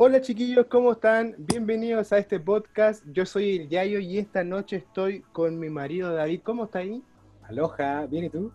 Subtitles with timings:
[0.00, 1.34] Hola chiquillos, ¿cómo están?
[1.38, 3.04] Bienvenidos a este podcast.
[3.08, 6.42] Yo soy el Yayo y esta noche estoy con mi marido David.
[6.44, 7.02] ¿Cómo está ahí?
[7.48, 8.52] Aloha, ¿bien y tú?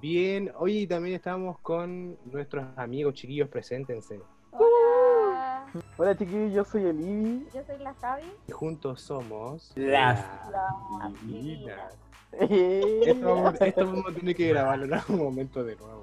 [0.00, 4.20] Bien, hoy también estamos con nuestros amigos chiquillos, preséntense.
[4.52, 5.66] Hola.
[5.96, 7.48] Hola chiquillos, yo soy el Ibi.
[7.52, 8.32] Yo soy la Javi.
[8.46, 11.98] Y juntos somos Las La Divinas.
[12.30, 16.02] Eh, Esto vamos, esto vamos a tener que grabarlo en algún momento de nuevo.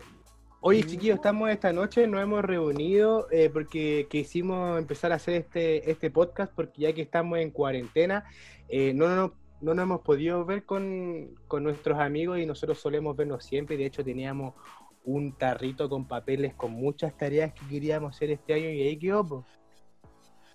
[0.64, 5.90] Oye chiquillos, estamos esta noche, nos hemos reunido eh, porque quisimos empezar a hacer este,
[5.90, 8.26] este podcast porque ya que estamos en cuarentena,
[8.70, 13.18] eh, no, no, no nos hemos podido ver con, con nuestros amigos y nosotros solemos
[13.18, 13.76] vernos siempre.
[13.76, 14.54] De hecho, teníamos
[15.04, 19.26] un tarrito con papeles con muchas tareas que queríamos hacer este año y ahí quedó.
[19.26, 19.46] po.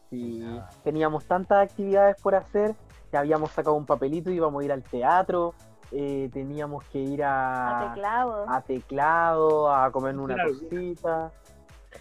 [0.09, 0.41] Sí,
[0.85, 2.77] teníamos tantas actividades por hacer,
[3.13, 5.53] ya habíamos sacado un papelito, íbamos a ir al teatro,
[5.93, 8.45] eh, teníamos que ir A a, teclado.
[8.49, 10.51] a teclado, a comer una Claro.
[10.53, 11.33] cosita.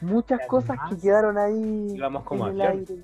[0.02, 2.96] Muchas cosas que quedaron ahí íbamos como en el aire.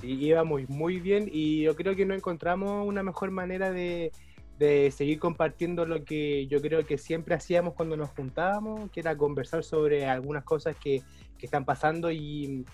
[0.00, 4.10] Sí, íbamos muy bien y yo creo que no encontramos una mejor manera de,
[4.58, 9.16] de seguir compartiendo lo que yo creo que siempre hacíamos cuando nos juntábamos, que era
[9.16, 11.02] conversar sobre algunas cosas que,
[11.38, 12.64] que están pasando y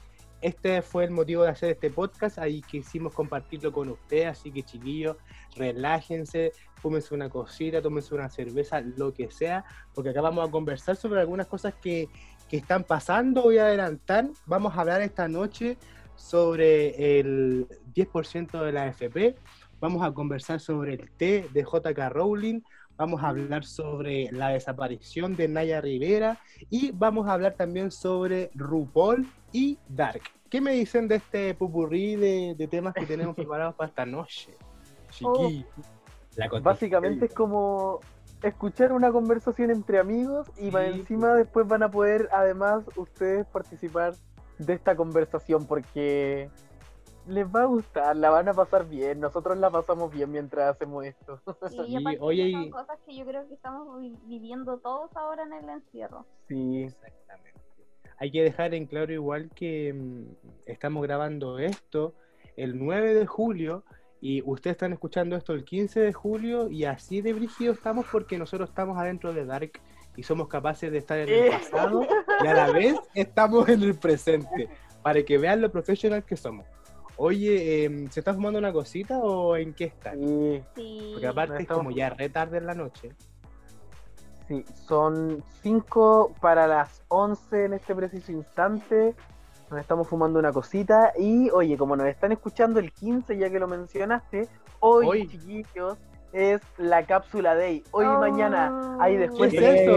[0.40, 4.62] este fue el motivo de hacer este podcast, ahí quisimos compartirlo con ustedes, así que
[4.62, 5.16] chiquillos,
[5.56, 10.96] relájense, fúmense una cosita, tómense una cerveza, lo que sea, porque acá vamos a conversar
[10.96, 12.08] sobre algunas cosas que,
[12.48, 15.76] que están pasando, voy a adelantar, vamos a hablar esta noche
[16.16, 19.36] sobre el 10% de la FP,
[19.80, 22.60] vamos a conversar sobre el T de JK Rowling,
[23.00, 28.50] vamos a hablar sobre la desaparición de Naya Rivera y vamos a hablar también sobre
[28.54, 30.20] RuPaul y Dark.
[30.50, 34.54] ¿Qué me dicen de este pupurrí de, de temas que tenemos preparados para esta noche?
[35.10, 35.64] Chiqui.
[36.36, 38.00] La Básicamente es como
[38.42, 44.12] escuchar una conversación entre amigos y encima después van a poder además ustedes participar
[44.58, 46.50] de esta conversación porque
[47.30, 51.04] les va a gustar, la van a pasar bien, nosotros la pasamos bien mientras hacemos
[51.04, 51.40] esto.
[51.68, 55.42] Sí, y aparte oye, son cosas que yo creo que estamos vi- viviendo todos ahora
[55.44, 56.26] en el encierro.
[56.48, 57.60] Sí, Exactamente.
[58.18, 60.24] Hay que dejar en claro igual que mm,
[60.66, 62.14] estamos grabando esto
[62.56, 63.82] el 9 de julio
[64.20, 68.36] y ustedes están escuchando esto el 15 de julio y así de brígido estamos porque
[68.36, 69.80] nosotros estamos adentro de Dark
[70.16, 71.50] y somos capaces de estar en el Eh.
[71.52, 72.06] pasado
[72.42, 74.68] y a la vez estamos en el presente
[75.02, 76.66] para que vean lo profesional que somos.
[77.22, 80.18] Oye, em, ¿se está fumando una cosita o en qué están?
[80.74, 81.10] sí.
[81.12, 83.10] Porque aparte es como ya re tarde en la noche.
[84.48, 89.14] sí, son 5 para las 11 en este preciso instante.
[89.70, 93.60] Nos estamos fumando una cosita y oye, como nos están escuchando el 15 ya que
[93.60, 94.48] lo mencionaste,
[94.80, 95.28] hoy, Hoy.
[95.28, 95.98] chiquillos
[96.32, 97.84] es la cápsula day.
[97.90, 98.18] Hoy y Oh.
[98.18, 99.92] mañana hay ¿Qué después es de eso?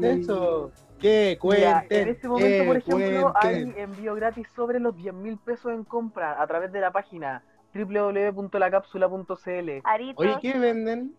[0.00, 0.70] ¿Qué es eso?
[1.00, 1.38] ¿Qué?
[1.42, 2.02] Mira, Cuenten.
[2.02, 3.82] en este momento, por ejemplo, hay Cuenten.
[3.82, 7.42] envío gratis sobre los 10 mil pesos en compra a través de la página
[7.74, 9.70] www.lacapsula.cl.
[9.84, 10.26] Aritos.
[10.26, 11.14] Oye, ¿qué venden?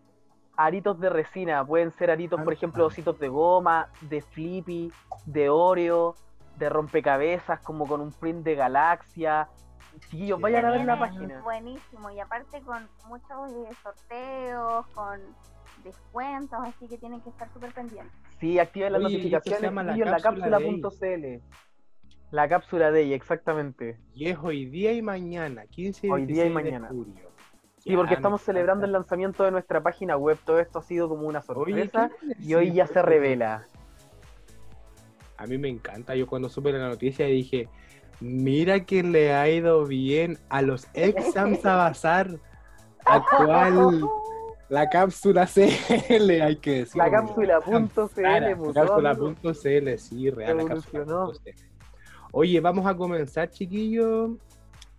[0.56, 2.56] Aritos de resina, pueden ser aritos, por Ah.
[2.56, 4.92] ejemplo, ositos de goma, de flippy,
[5.24, 6.14] de Oreo,
[6.58, 9.48] de rompecabezas, como con un print de galaxia.
[10.00, 11.40] Chiquillos, Sí, vayan a ver la página.
[11.42, 12.10] Buenísimo.
[12.10, 15.20] Y aparte con muchos eh, sorteos, con
[15.84, 18.12] descuentos, así que tienen que estar súper pendientes.
[18.42, 21.42] Sí, activen las Oye, notificaciones la en la cápsula cápsula.cl.
[22.32, 24.00] La cápsula de ella, exactamente.
[24.14, 26.88] Y es hoy día y mañana, 15 y Hoy día y 16 mañana.
[26.88, 27.30] de julio.
[27.78, 30.36] Sí, porque estamos celebrando el lanzamiento de nuestra página web.
[30.44, 33.64] Todo esto ha sido como una sorpresa ¿qué y hoy ya se revela.
[35.36, 36.16] A mí me encanta.
[36.16, 37.68] Yo cuando supe la noticia dije,
[38.18, 42.40] mira que le ha ido bien a los ex Samsa Bazar
[43.04, 44.02] actual.
[44.72, 47.04] La cápsula CL, hay que decirlo.
[47.04, 51.50] La cápsula.cl, Cara, pues, cápsula.cl, sí, real, la cápsula.cl.
[52.32, 54.30] Oye, vamos a comenzar, chiquillos.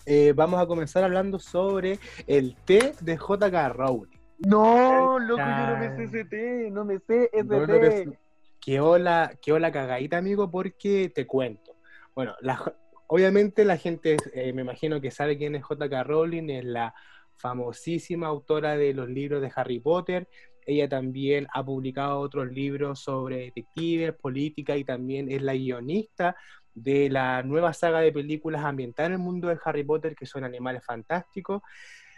[0.05, 1.97] Eh, vamos a comenzar hablando sobre
[2.27, 4.11] el té de JK Rowling.
[4.45, 8.19] No, loco, yo no me sé ese té, no me sé ese No, no té.
[8.59, 11.75] Qué hola, qué hola cagadita, amigo, porque te cuento.
[12.13, 12.75] Bueno, la-
[13.07, 16.93] obviamente la gente, eh, me imagino que sabe quién es JK Rowling, es la
[17.35, 20.27] famosísima autora de los libros de Harry Potter.
[20.65, 26.35] Ella también ha publicado otros libros sobre detectives, política y también es la guionista
[26.73, 30.43] de la nueva saga de películas ambientadas en el mundo de Harry Potter, que son
[30.43, 31.61] Animales Fantásticos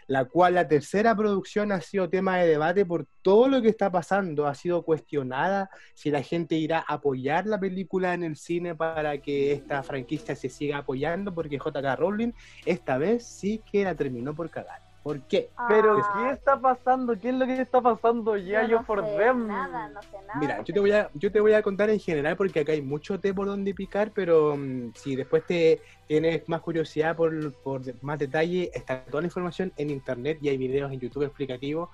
[0.06, 3.90] la cual la tercera producción ha sido tema de debate por todo lo que está
[3.90, 8.74] pasando, ha sido cuestionada si la gente irá a apoyar la película en el cine
[8.74, 12.32] para que esta franquicia se siga apoyando, porque JK Rowling
[12.64, 14.85] esta vez sí que la terminó por cagar.
[15.06, 15.50] ¿Por qué?
[15.68, 17.16] Pero Ah, ¿qué está pasando?
[17.16, 19.46] ¿Qué es lo que está pasando ya yo yo no sé them?
[19.46, 20.40] Nada, no sé nada.
[20.40, 22.82] Mira, yo te voy a, yo te voy a contar en general porque acá hay
[22.82, 27.82] mucho té por donde picar, pero mm, si después te tienes más curiosidad por, por
[28.02, 31.88] más detalle, está toda la información en internet y hay videos en YouTube explicativos.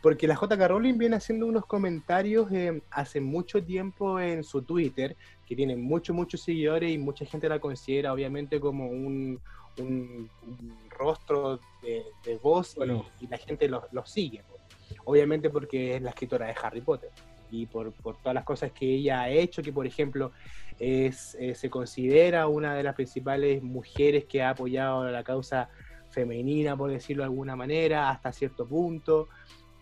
[0.00, 5.16] Porque la JK Rowling viene haciendo unos comentarios eh, hace mucho tiempo en su Twitter,
[5.44, 9.40] que tiene muchos, muchos seguidores y mucha gente la considera obviamente como un,
[9.78, 13.06] un- un rostro de, de voz Bueno.
[13.20, 14.42] y, la gente los los sigue.
[14.48, 14.60] pues.
[15.04, 17.10] Obviamente porque es la escritora de Harry Potter
[17.50, 20.32] y por, por todas las cosas que ella ha hecho, que por ejemplo
[20.78, 25.68] es, eh, se considera una de las principales mujeres que ha apoyado la causa
[26.10, 29.28] femenina, por decirlo de alguna manera, hasta cierto punto.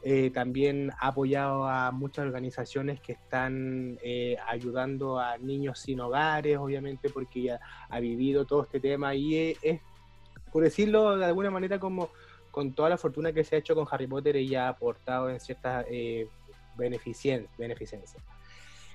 [0.02, 6.56] Eh, también ha apoyado a muchas organizaciones que están eh, ayudando a niños sin hogares,
[6.56, 9.80] obviamente porque ella ha vivido todo este tema y es, es,
[10.52, 12.10] por decirlo de alguna manera, como
[12.50, 15.38] con toda la fortuna que se ha hecho con Harry Potter, ella ha aportado en
[15.40, 16.26] ciertas eh,
[16.76, 18.22] beneficien- beneficencias.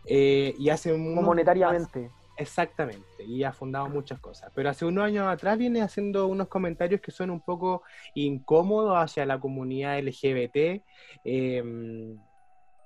[0.05, 2.11] Eh, y hace monetariamente.
[2.37, 4.51] Exactamente, y ha fundado muchas cosas.
[4.53, 9.25] Pero hace unos años atrás viene haciendo unos comentarios que son un poco incómodos hacia
[9.25, 10.83] la comunidad LGBT.
[11.23, 11.63] Eh,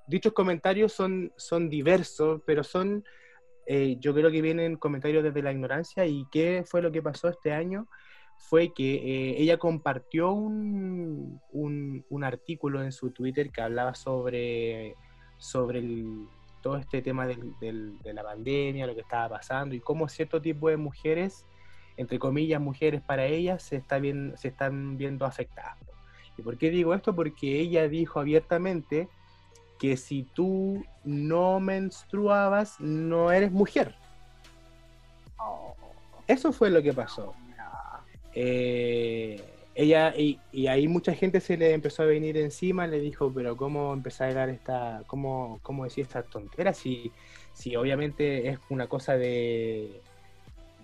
[0.06, 3.04] dichos comentarios son, son diversos, pero son,
[3.66, 6.06] eh, yo creo que vienen comentarios desde la ignorancia.
[6.06, 7.88] ¿Y qué fue lo que pasó este año?
[8.42, 14.96] Fue que eh, ella compartió un, un, un artículo en su Twitter que hablaba sobre,
[15.38, 16.26] sobre el,
[16.62, 20.42] todo este tema del- del- de la pandemia, lo que estaba pasando y cómo cierto
[20.42, 21.46] tipo de mujeres,
[21.98, 25.78] entre comillas, mujeres para ellas, se, está bien, se están viendo afectadas.
[26.38, 27.14] ¿Y por qué digo esto?
[27.14, 29.10] Porque ella dijo abiertamente
[29.78, 33.96] que si tú no menstruabas, no eres mujer.
[35.38, 35.76] Oh,
[36.26, 37.34] Eso fue lo que pasó.
[38.42, 39.38] Eh,
[39.76, 43.58] ella, y, y ahí mucha gente se le empezó a venir encima, le dijo, pero
[43.58, 46.78] ¿cómo empezar a dar esta, cómo, cómo decir estas tonteras?
[46.78, 47.12] Si,
[47.54, 50.02] si obviamente es una cosa de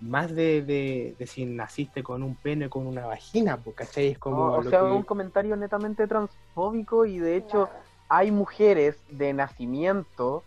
[0.02, 4.08] más de, de, de si naciste con un pene con una vagina, pues, ¿cachai?
[4.08, 7.70] Es como No, o sea, que- un comentario netamente transfóbico y de hecho
[8.10, 10.42] hay mujeres de nacimiento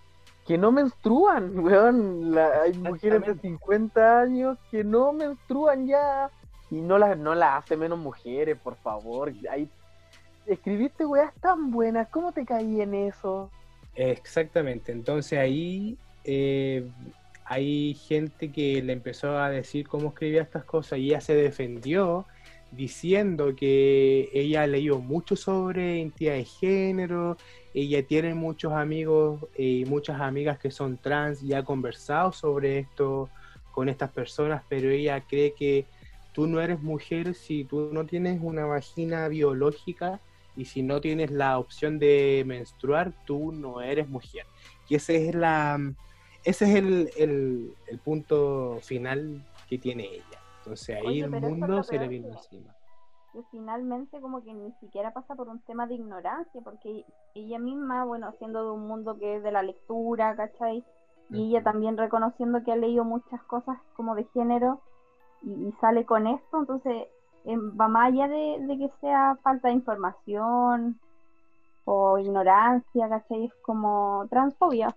[0.46, 2.36] que no menstruan, weón.
[2.36, 3.48] La- hay mujeres de Exactamente.
[3.48, 6.30] 50 años que no menstruan ya
[6.72, 9.34] y no las no las hace menos mujeres, por favor.
[9.50, 9.70] Hay,
[10.46, 13.50] escribiste weas tan buenas, ¿cómo te caí en eso?
[13.96, 16.88] Exactamente, entonces ahí eh,
[17.46, 22.26] hay gente que le empezó a decir cómo escribía estas cosas y ella se defendió
[22.72, 27.38] diciendo que ella ha leído mucho sobre identidad de género,
[27.74, 33.30] ella tiene muchos amigos y muchas amigas que son trans y ha conversado sobre esto
[33.72, 35.86] con estas personas, pero ella cree que
[36.40, 40.22] tú no eres mujer si tú no tienes una vagina biológica
[40.56, 44.46] y si no tienes la opción de menstruar, tú no eres mujer.
[44.88, 45.78] Y ese es la
[46.46, 50.40] ese es el, el- el punto final que tiene ella.
[50.60, 52.74] Entonces ahí Oye, el mundo se le vino que- encima.
[53.34, 57.04] que finalmente como que ni siquiera pasa por un tema de ignorancia, porque
[57.36, 60.86] ella misma, bueno, siendo de un mundo que es de la lectura, ¿cachai?
[61.32, 64.82] Y ella también reconociendo que ha leído muchas cosas como de género
[65.44, 67.08] y, y sale con esto, entonces
[67.46, 71.00] em, va más allá de, de que sea falta de información
[71.86, 73.46] o ignorancia, ¿cachai?
[73.46, 74.96] Es como transfobia.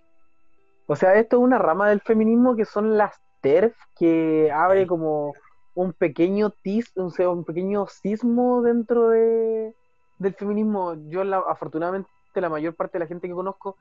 [0.87, 5.33] O sea, esto es una rama del feminismo que son las TERF, que abre como
[5.75, 9.75] un pequeño tis, o sea, un pequeño sismo dentro de,
[10.19, 10.95] del feminismo.
[11.09, 13.77] Yo, la- afortunadamente, la mayor parte de la gente que conozco,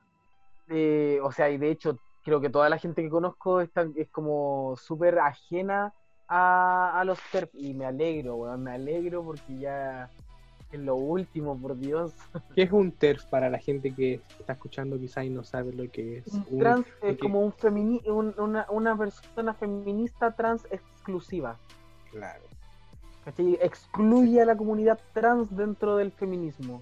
[0.69, 4.09] eh, o sea, y de hecho, creo que toda la gente que conozco está, es
[4.11, 5.93] como súper ajena
[6.33, 10.09] a, a los TERF, y me alegro, weón, me alegro porque ya
[10.71, 12.13] es lo último, por Dios.
[12.55, 15.91] ¿Qué es un TERF para la gente que está escuchando quizás y no sabe lo
[15.91, 16.27] que es?
[16.49, 17.19] Un trans es ok.
[17.19, 21.57] como un femini un- una, una persona feminista trans exclusiva.
[22.11, 22.43] Claro.
[23.25, 23.57] ¿cachai?
[23.61, 26.81] Excluye a la comunidad trans dentro del feminismo.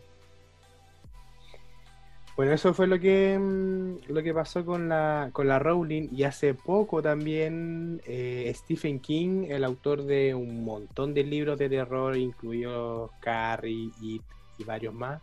[2.39, 6.23] Bueno, eso fue lo que mm, lo que pasó con la con la Rowling y
[6.23, 12.15] hace poco también eh, Stephen King, el autor de un montón de libros de terror,
[12.15, 14.21] incluido Carrie y,
[14.57, 15.21] y varios más.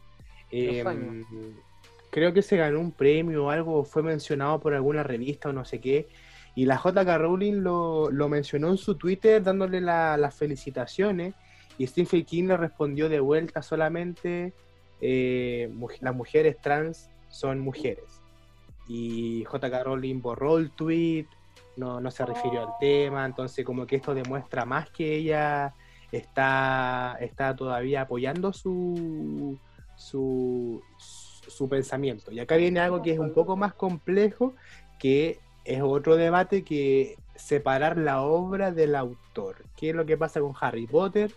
[0.50, 1.24] eh, años.
[2.10, 5.64] creo que se ganó un premio o algo, fue mencionado por alguna revista o no
[5.64, 6.08] sé qué.
[6.54, 11.32] Y la JK Rowling lo, lo mencionó en su Twitter dándole la- las felicitaciones
[11.78, 14.52] y Stephen King le respondió de vuelta solamente
[15.00, 18.20] eh, las mujeres trans son mujeres.
[18.88, 21.26] Y JK Rowling borró el tweet,
[21.76, 25.74] no, no se refirió al tema, entonces como que esto demuestra más que ella
[26.12, 29.58] está, está todavía apoyando su,
[29.96, 32.32] su, su pensamiento.
[32.32, 34.54] Y acá viene algo que es un poco más complejo,
[34.98, 39.64] que es otro debate que separar la obra del autor.
[39.76, 41.32] ¿Qué es lo que pasa con Harry Potter?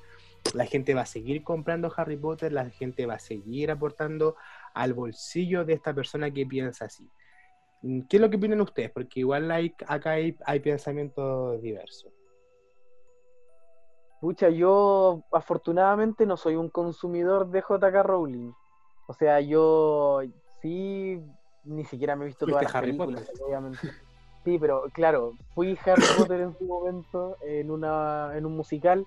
[0.53, 4.35] La gente va a seguir comprando Harry Potter, la gente va a seguir aportando
[4.73, 7.09] al bolsillo de esta persona que piensa así.
[7.81, 8.91] ¿Qué es lo que opinan ustedes?
[8.91, 12.11] Porque igual hay, acá hay, hay pensamientos diversos.
[14.19, 18.51] Pucha, yo afortunadamente no soy un consumidor de JK Rowling.
[19.07, 20.21] O sea, yo
[20.61, 21.21] sí,
[21.63, 23.45] ni siquiera me he visto todas las Harry películas, Potter?
[23.45, 23.79] obviamente.
[24.43, 29.05] Sí, pero claro, fui Harry Potter en su momento en una en un musical,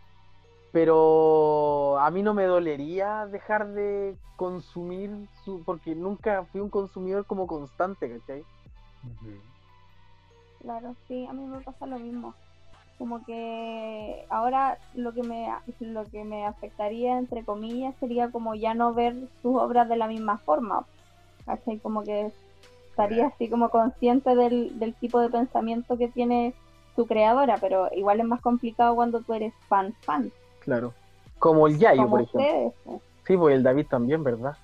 [0.72, 5.10] pero a mí no me dolería dejar de consumir
[5.44, 8.42] su, porque nunca fui un consumidor como constante, ¿cachai?
[10.62, 12.34] Claro, sí, a mí me pasa lo mismo.
[12.98, 15.48] Como que ahora lo que me
[15.80, 20.06] lo que me afectaría entre comillas sería como ya no ver sus obras de la
[20.06, 20.86] misma forma.
[21.44, 21.78] ¿Cachai?
[21.80, 22.32] Como que
[22.90, 26.54] estaría así como consciente del, del tipo de pensamiento que tiene
[26.94, 30.30] su creadora, pero igual es más complicado cuando tú eres fan fan.
[30.64, 30.94] Claro.
[31.38, 32.40] Como el Yayo, como por ejemplo.
[32.40, 32.72] ustedes.
[32.84, 33.00] pues.
[33.26, 34.56] Sí, pues el David también, ¿verdad?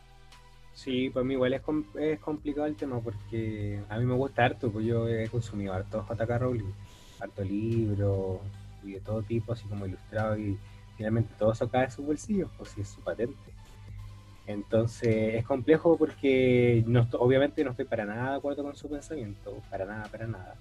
[0.74, 4.44] Sí, para mí igual es, com- es complicado el tema porque a mí me gusta
[4.44, 6.72] harto, pues yo he consumido harto JK Rowling,
[7.20, 8.40] harto libro
[8.84, 10.56] y de todo tipo, así como ilustrado y
[10.96, 13.34] finalmente todo eso cae de su bolsillo, pues sí es su patente.
[14.46, 19.56] Entonces es complejo porque no obviamente no estoy para nada de acuerdo con su pensamiento,
[19.70, 20.54] para nada, para nada,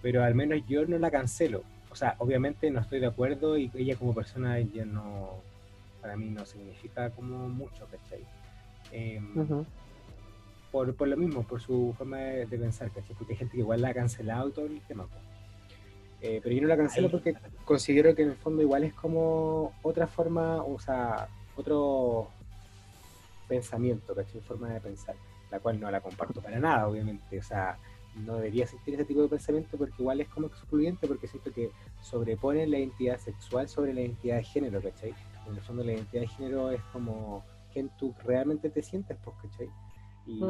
[0.00, 1.62] pero al menos yo no la cancelo.
[1.92, 5.42] O sea, obviamente no estoy de acuerdo y ella como persona ya no,
[6.00, 8.24] para mí no significa como mucho, ¿cachai?
[8.90, 9.66] Em, Ujú.
[10.70, 13.14] por, por lo mismo, por su forma de, de pensar, ¿cachai?
[13.14, 15.04] Porque hay gente que igual la ha cancelado y todo el tema.
[15.04, 15.16] po.
[16.22, 17.10] Eh, pero yo no la cancelo Ahí.
[17.12, 17.34] porque
[17.66, 22.30] considero que en el fondo igual es como otra forma, o sea, otro
[23.48, 24.40] pensamiento, ¿cachai?
[24.40, 25.14] Forma de pensar,
[25.50, 27.38] la cual no la comparto para nada, obviamente.
[27.38, 27.76] O sea,
[28.16, 31.70] no debería existir ese tipo de pensamiento porque igual es como excluyente porque siento que
[32.00, 35.14] sobrepone la identidad sexual sobre la identidad de género, ¿cachai?
[35.46, 37.42] En el fondo la identidad de género es como
[37.72, 39.68] quien tú realmente te sientes, pues, ¿cachai?
[40.26, 40.40] Y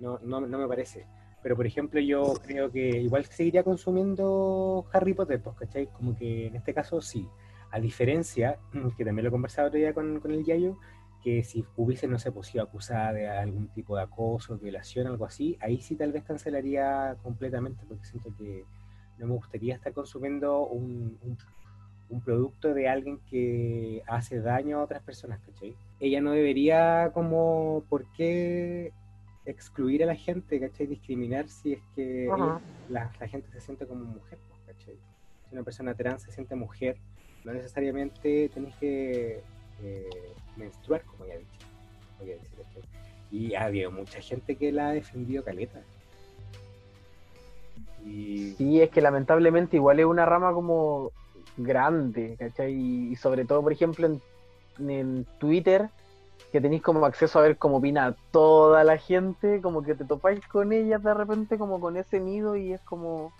[0.00, 1.06] no, no, no me parece.
[1.42, 5.86] Pero, por ejemplo, yo creo que igual seguiría consumiendo Harry Potter, pues, ¿cachai?
[5.86, 7.28] Como que en este caso sí.
[7.70, 8.58] A diferencia,
[8.96, 10.76] que también lo he conversado otro día con, con el Yayo,
[11.22, 15.24] que si hubiese, no sé, pues sido acusada de algún tipo de acoso, violación, algo
[15.24, 18.64] así, ahí sí tal vez cancelaría completamente, porque siento que
[19.18, 21.38] no me gustaría estar consumiendo un, un,
[22.08, 25.74] un producto de alguien que hace daño a otras personas, ¿cachai?
[26.00, 28.92] Ella no debería como, ¿por qué
[29.44, 30.86] excluir a la gente, ¿cachai?
[30.86, 34.94] Discriminar si es que ella- la, la gente se siente como mujer, pues, ¿cachai?
[35.48, 36.96] Si una persona trans se siente mujer,
[37.44, 39.40] no necesariamente tenés que
[39.82, 40.10] eh,
[40.56, 41.66] menstruar, como ya he dicho.
[42.18, 42.82] como ya ¿cachai?
[43.30, 45.80] Y ha habido mucha gente que la ha defendido caleta.
[48.04, 51.12] Y Sí, es que lamentablemente igual es una rama como
[51.56, 52.72] grande, ¿cachai?
[52.74, 54.20] Y, y sobre todo, por ejemplo, en,
[54.90, 55.88] en Twitter,
[56.50, 60.46] que tenéis como acceso a ver cómo opina toda la gente, como que te topáis
[60.48, 63.32] con ellas de repente como con ese nido y es como,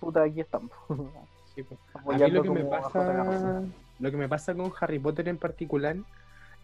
[0.00, 0.70] puta, aquí estamos.
[1.54, 1.78] Sí, pues.
[2.10, 3.72] A mí Apoyando lo que me como a JK pasa, Rowling.
[4.00, 5.96] lo que me pasa con Harry Potter en particular,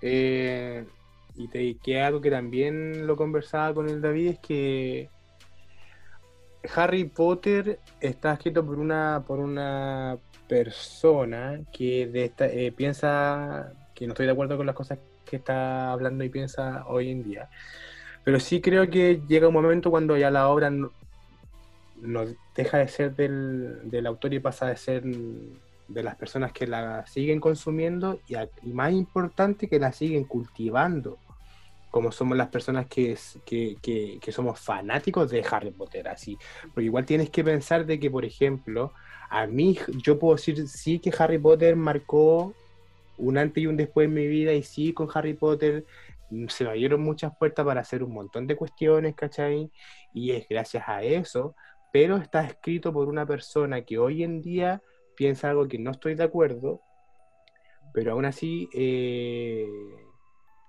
[0.02, 0.84] eh,
[1.36, 5.10] y te, que algo que también lo conversaba con el David, es que
[6.74, 14.06] Harry Potter está escrito por una, por una persona que de esta, eh, piensa que
[14.06, 17.48] no estoy de acuerdo con las cosas que está hablando y piensa hoy en día.
[18.24, 20.90] Pero sí creo que llega un momento cuando ya la obra no,
[22.02, 25.04] no deja de ser del, del autor y pasa de ser
[25.90, 28.34] de las personas que la siguen consumiendo y,
[28.72, 31.18] más importante que la siguen cultivando,
[31.90, 36.38] como somos las personas que, que- que somos fanáticos de Harry Potter, así.
[36.72, 38.92] Porque igual tienes que pensar de que, por ejemplo,
[39.30, 42.54] a mí yo puedo decir sí que Harry Potter marcó
[43.16, 45.84] un antes y un después en mi vida y sí con Harry Potter
[46.30, 49.70] mm, se me abrieron muchas puertas para hacer un montón de cuestiones, ¿cachai?
[50.12, 51.54] Y es gracias a eso,
[51.90, 54.82] pero está escrito por una persona que hoy en día
[55.20, 56.80] piensa algo que no estoy de acuerdo,
[57.92, 60.06] pero aún así eh,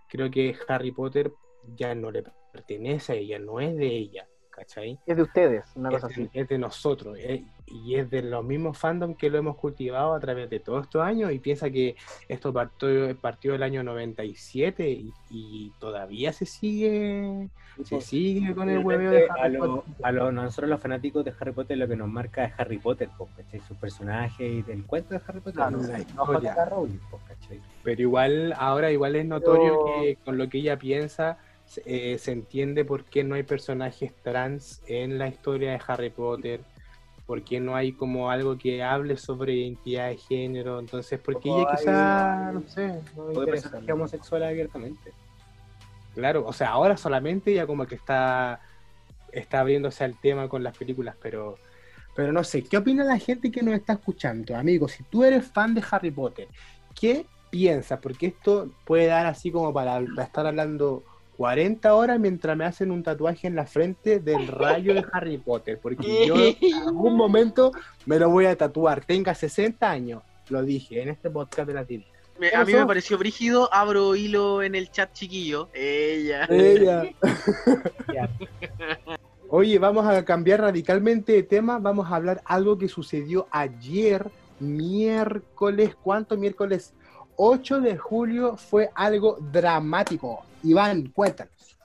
[0.09, 1.33] creo que Harry Potter
[1.73, 4.27] ya no le pertenece a ella, no es de ella.
[4.51, 4.99] ¿Cachai?
[5.05, 6.29] Es de ustedes, una es, cosa de, así.
[6.33, 10.19] es de nosotros eh, y es de los mismos fandom que lo hemos cultivado a
[10.19, 11.95] través de todos estos años y piensa que
[12.27, 17.49] esto partió, partió el año 97 y, y todavía se sigue
[17.85, 19.93] se sigue con el hueveo de a, Harry lo- Potter.
[20.05, 23.09] a lo- nosotros los fanáticos de Harry Potter lo que nos marca es Harry Potter,
[23.17, 23.59] pues, ¿cachai?
[23.61, 25.53] Sus personajes y del cuento de Harry Potter.
[25.55, 26.25] Claro, no, no.
[26.25, 26.65] J.K.
[26.65, 27.61] Rowling, pues, ¿cachai?
[27.83, 31.37] Pero igual, ahora igual es notorio Pero- que con lo que ella piensa
[31.85, 36.61] eh, se entiende por qué no hay personajes trans en la historia de Harry Potter,
[37.25, 41.65] por qué no hay como algo que hable sobre identidad de género, entonces porque ella
[41.69, 45.13] hay quizá, no sé, no personajes homosexuales abiertamente.
[46.13, 48.59] Claro, o sea, ahora solamente ya como que está,
[49.31, 51.57] está abriéndose al tema con las películas, pero,
[52.15, 54.55] pero no sé, ¿qué opina la gente que nos está escuchando?
[54.57, 56.49] Amigos, si tú eres fan de Harry Potter,
[56.99, 57.99] ¿qué piensas?
[57.99, 61.03] Porque esto puede dar así como para, para estar hablando
[61.37, 65.79] 40 horas mientras me hacen un tatuaje en la frente del rayo de Harry Potter,
[65.81, 67.71] porque yo en algún momento
[68.05, 71.85] me lo voy a tatuar, tenga 60 años, lo dije en este podcast de la
[71.85, 72.05] TV.
[72.39, 75.69] Me- ¿Qué a mí me pareció brígido, abro hilo en el chat chiquillo.
[75.73, 76.45] Ella.
[76.49, 77.03] Ella.
[79.49, 81.77] Oye, vamos a cambiar radicalmente de tema.
[81.77, 85.95] Vamos a hablar algo que sucedió ayer, miércoles.
[86.01, 86.93] ¿Cuánto miércoles?
[87.43, 90.45] 8 de julio fue algo dramático.
[90.61, 91.75] Iván, cuéntanos.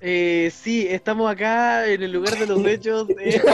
[0.00, 3.08] Eh, sí, estamos acá en el lugar de los hechos.
[3.10, 3.40] eh.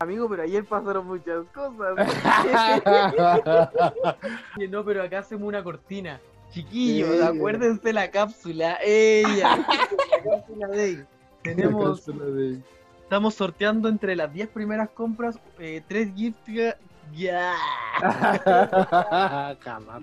[0.00, 1.96] Amigo, pero ayer pasaron muchas cosas.
[4.68, 6.20] No, pero acá hacemos una cortina.
[6.50, 8.78] Chiquillos, acuérdense la cápsula.
[8.82, 9.56] Ella.
[10.10, 11.06] La cápsula de-
[11.42, 12.04] Tenemos,
[13.08, 16.36] estamos sorteando entre las 10 primeras compras eh, 3 gift
[17.16, 17.54] Ya.
[19.64, 20.02] Jamás.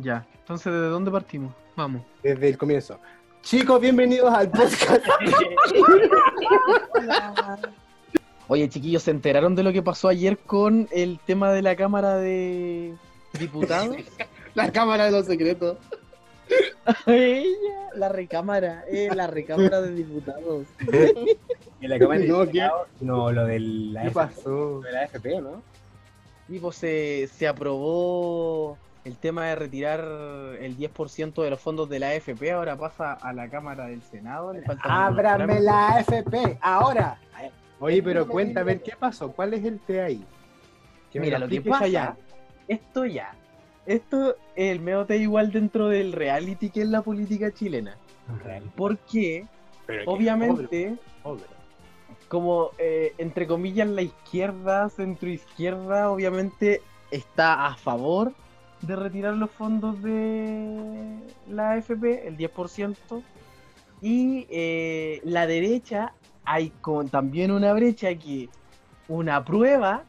[0.00, 0.26] Ya.
[0.38, 1.52] Entonces, ¿de dónde partimos?
[1.76, 2.00] Vamos.
[2.22, 2.98] Desde el comienzo.
[3.42, 5.04] Chicos, bienvenidos al podcast.
[8.48, 12.16] Oye, chiquillos, ¿se enteraron de lo que pasó ayer con el tema de la Cámara
[12.16, 12.94] de
[13.38, 13.98] Diputados?
[14.54, 15.76] La cámara de los secretos.
[17.06, 20.66] Ella, la recámara, eh, la recámara de diputados.
[21.80, 24.50] En la cámara No, diputados, no, lo de la, ¿Qué FP, pasó?
[24.50, 25.62] lo de la FP, ¿no?
[26.48, 31.98] Y pues se, se aprobó el tema de retirar el 10% de los fondos de
[31.98, 34.52] la AFP, ahora pasa a la Cámara del Senado.
[34.80, 37.18] Ábrame la AFP, ahora.
[37.78, 39.32] Oye, pero ver, ¿qué pasó?
[39.32, 40.24] ¿Cuál es el té ahí?
[41.12, 42.16] Que Mira, lo que pasa,
[42.68, 43.32] esto ya,
[43.84, 47.96] esto el meote igual dentro del reality que es la política chilena.
[48.76, 49.46] Porque,
[49.86, 50.86] Pero que- obviamente,
[51.22, 51.55] obvio, obvio.
[52.28, 58.32] Como eh, entre comillas la izquierda, centro izquierda, obviamente está a favor
[58.82, 63.22] de retirar los fondos de la AFP, el 10%,
[64.02, 66.12] y eh, la derecha
[66.44, 68.48] hay como también una brecha que
[69.08, 70.04] una aprueba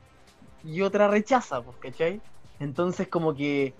[0.63, 2.21] y otra rechaza, pues, ¿cachai?
[2.60, 3.73] Entonces como que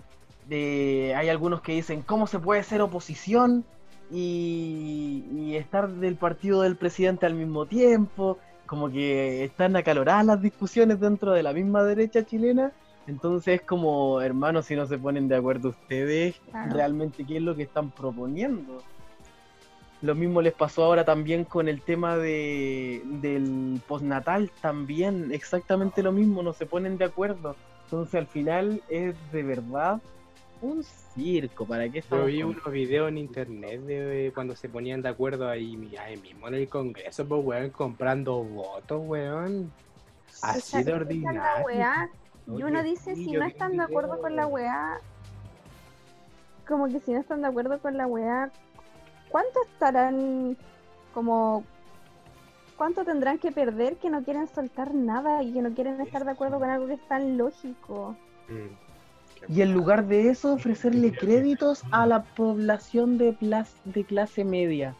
[0.50, 3.64] eh, hay algunos que dicen, ¿cómo se puede ser oposición
[4.10, 8.38] y, y estar del partido del presidente al mismo tiempo?
[8.66, 12.72] Como que están acaloradas las discusiones dentro de la misma derecha chilena.
[13.06, 16.74] Entonces es como, hermanos, si no se ponen de acuerdo ustedes, Claro.
[16.74, 18.82] realmente qué es lo que están proponiendo.
[20.02, 26.12] Lo mismo les pasó ahora también con el tema de, del postnatal, también exactamente lo
[26.12, 27.56] mismo, no se ponen de acuerdo.
[27.84, 30.00] Entonces al final es de verdad
[30.60, 35.02] un circo, ¿para qué Yo vi con- unos videos en internet de cuando se ponían
[35.02, 39.72] de acuerdo ahí, ahí mismo en el Congreso, pues, weón, comprando votos, weón.
[40.42, 41.42] Así de ordinario.
[41.64, 42.10] weá.
[42.46, 45.00] Y uno dice, si yo no están de acuerdo con la weá,
[46.66, 48.50] como que si no están de acuerdo con la weá,
[49.28, 50.56] ¿cuánto estarán
[51.14, 51.64] como...
[52.76, 56.30] ¿Cuánto tendrán que perder que no quieren soltar nada y que no quieren estar de
[56.30, 58.14] acuerdo con algo que es tan lógico?
[58.48, 58.87] Mm.
[59.48, 64.94] Y en lugar de eso, ofrecerle créditos a la población de, plas- de clase media.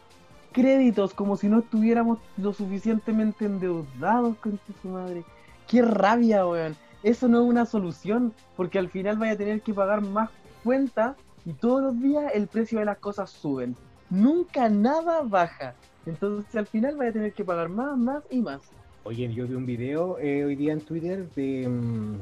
[0.51, 5.23] Créditos como si no estuviéramos lo suficientemente endeudados con su madre.
[5.67, 6.75] Qué rabia, weón.
[7.03, 10.29] Eso no es una solución, porque al final vaya a tener que pagar más
[10.63, 13.75] cuentas y todos los días el precio de las cosas suben.
[14.09, 15.75] Nunca nada baja.
[16.05, 18.61] Entonces al final vaya a tener que pagar más, más y más.
[19.03, 22.19] Oye, yo vi un video eh, hoy día en Twitter de mm,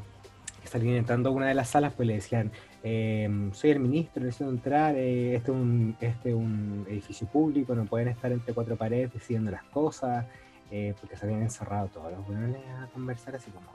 [0.68, 2.50] que salían entrando a una de las salas, pues le decían,
[2.84, 7.74] eh, soy el ministro, necesito entrar, eh, este, es un, este es un edificio público,
[7.74, 10.26] no pueden estar entre cuatro paredes decidiendo las cosas,
[10.70, 13.66] eh, porque se habían encerrado todos los buenos a conversar así como...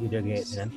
[0.00, 0.70] Yo creo que, eran-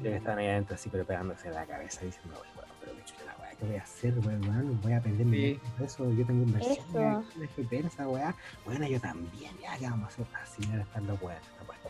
[0.00, 3.02] creo que estaban ahí adentro así, pero pegándose la cabeza diciendo, "Oye, bueno, pero qué
[3.04, 5.60] chucha la weá, esto voy a hacer, weón, voy a perder mi Sí.
[5.84, 7.24] eso, yo tengo inversión
[7.70, 10.26] en esa weá, bueno, yo también, ya, ¿qué vamos a hacer?
[10.42, 11.83] Así a estar los weones, no puedo.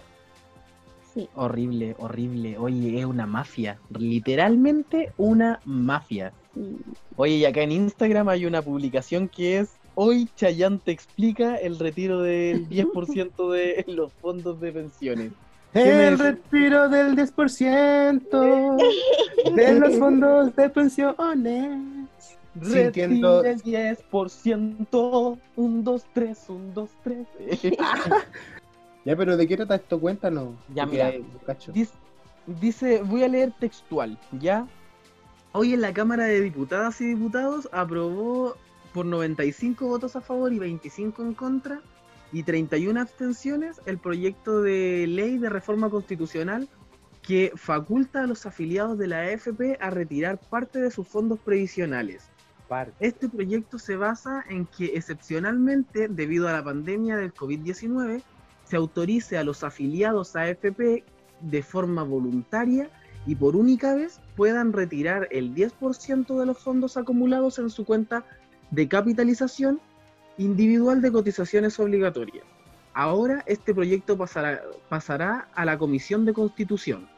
[1.14, 1.28] Sí.
[1.36, 2.58] Horrible, horrible.
[2.58, 3.78] Oye, es una mafia.
[3.96, 6.32] Literalmente una mafia.
[6.54, 6.76] sí.
[7.16, 11.78] Oye, y acá en Instagram hay una publicación que es Hoy Chayanne te explica el
[11.78, 15.32] retiro del 10% de los fondos de pensiones.
[15.72, 18.76] ¿Qué El retiro del 10%
[19.54, 21.80] de los fondos de pensiones.
[22.60, 25.38] Sintiendo- Retira el 10%.
[25.56, 27.26] Un, dos, tres, un, dos, tres.
[29.04, 30.00] Ya, pero ¿de qué trata esto?
[30.00, 30.54] Cuéntanos.
[30.74, 31.06] Ya, mira.
[31.08, 31.24] hay-.
[31.72, 31.92] Dice,
[32.46, 34.66] dice, voy a leer textual, ¿ya?
[35.52, 38.56] Hoy en la Cámara de Diputadas y Diputados aprobó
[38.92, 41.80] por 95 votos a favor y 25 en contra
[42.32, 46.68] y 31 abstenciones el proyecto de ley de reforma constitucional
[47.22, 52.24] que faculta a los afiliados de la AFP a retirar parte de sus fondos previsionales.
[52.68, 58.22] Par- Este proyecto se basa en que excepcionalmente, debido a la pandemia del COVID-19,
[58.74, 61.04] se autorice a los afiliados a AFP
[61.42, 62.90] de forma voluntaria
[63.24, 68.24] y por única vez puedan retirar el 10% de los fondos acumulados en su cuenta
[68.72, 69.80] de capitalización
[70.38, 72.44] individual de cotizaciones obligatorias.
[72.94, 77.08] Ahora este proyecto pasará, pasará a la Comisión de Constitución.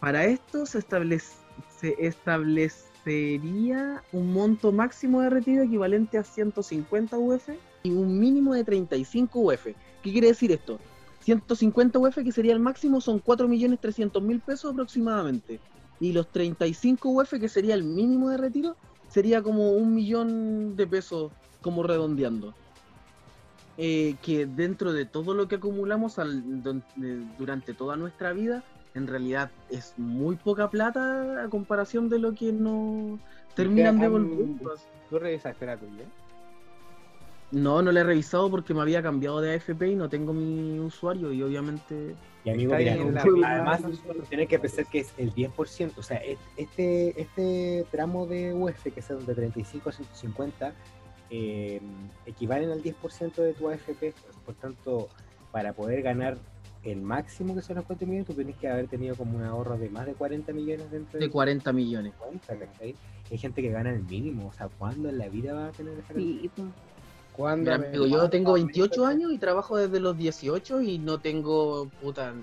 [0.00, 7.48] Para esto se, se establecería un monto máximo de retiro equivalente a 150 UF
[7.84, 9.68] y un mínimo de 35 UF.
[10.06, 10.78] ¿Qué quiere decir esto?
[11.24, 15.58] 150 UF, que sería el máximo, son 4.300.000 pesos aproximadamente.
[15.98, 18.76] Y los 35 UF, que sería el mínimo de retiro,
[19.08, 22.54] sería como un millón de pesos, como redondeando.
[23.78, 28.62] Eh, que dentro de todo lo que acumulamos al- don- de- durante toda nuestra vida,
[28.94, 33.18] en realidad es muy poca plata a comparación de lo que nos
[33.56, 34.72] terminan devolviendo.
[35.10, 36.04] ¿Tú revisaste la tuya?
[37.52, 40.78] No, no la he revisado porque me había cambiado de AFP y no tengo mi
[40.80, 42.16] usuario y obviamente...
[42.44, 43.82] Y amigo, mira, la- además
[44.28, 48.92] tienes que pensar que es el 10%, o sea, et- este, este tramo de UF,
[48.92, 50.72] que son de 35 a 150,
[51.30, 51.80] eh,
[52.24, 54.12] equivalen al 10% de tu AFP,
[54.44, 55.08] por tanto,
[55.50, 56.36] para poder ganar
[56.84, 59.76] el máximo que son los 40 millones, tú tienes que haber tenido como un ahorro
[59.76, 62.12] de más de 40 millones dentro De 40 millones.
[62.16, 62.94] cuenta, ¿cachai?
[63.28, 65.94] Hay gente que gana el mínimo, o sea, ¿cuándo en la vida va a tener
[65.98, 66.40] esa cantidad?
[66.42, 66.68] Sí, pues.
[66.68, 66.85] ¿Cuándo?
[67.38, 72.34] Mira, amigo, yo tengo 28 años y trabajo desde los 18 y no tengo, puta,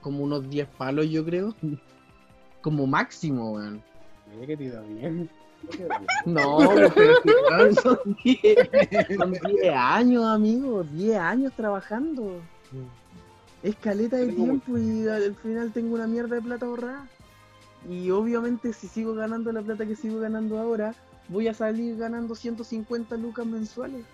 [0.00, 1.54] como unos 10 palos, yo creo.
[2.60, 3.82] Como máximo, weón.
[4.32, 5.28] Mira que te bien.
[6.26, 6.58] No,
[6.94, 8.68] pero son 10,
[9.16, 10.84] son 10 años, amigo.
[10.84, 12.40] 10 años trabajando.
[13.62, 17.08] Es caleta de tiempo y al final tengo una mierda de plata ahorrada.
[17.88, 20.94] Y obviamente si sigo ganando la plata que sigo ganando ahora,
[21.28, 24.04] voy a salir ganando 150 lucas mensuales.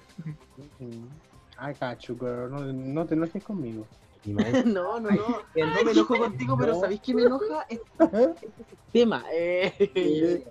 [1.57, 3.87] Ay, cacho, pero no, no te enojes conmigo.
[4.27, 5.11] No, no, no.
[5.11, 7.65] No me enojo contigo, pero ¿sabéis qué me enoja?
[7.71, 8.49] Este
[8.93, 9.25] tema.
[9.33, 10.45] Eh,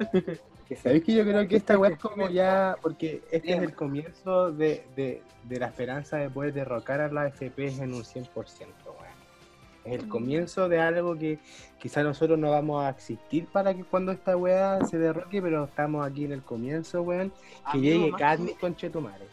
[0.67, 3.75] que ¿Sabéis que yo creo que esta weá es como ya, porque este es el
[3.75, 8.25] comienzo de, de, de la esperanza de poder derrocar a la FP en un 100%,
[8.33, 9.07] weón.
[9.85, 11.37] Es el comienzo de algo que
[11.77, 16.05] quizá nosotros no vamos a existir para que cuando esta weá se derroque, pero estamos
[16.07, 17.29] aquí en el comienzo, weón.
[17.29, 19.25] Que Amigo, llegue que- con Chetumare.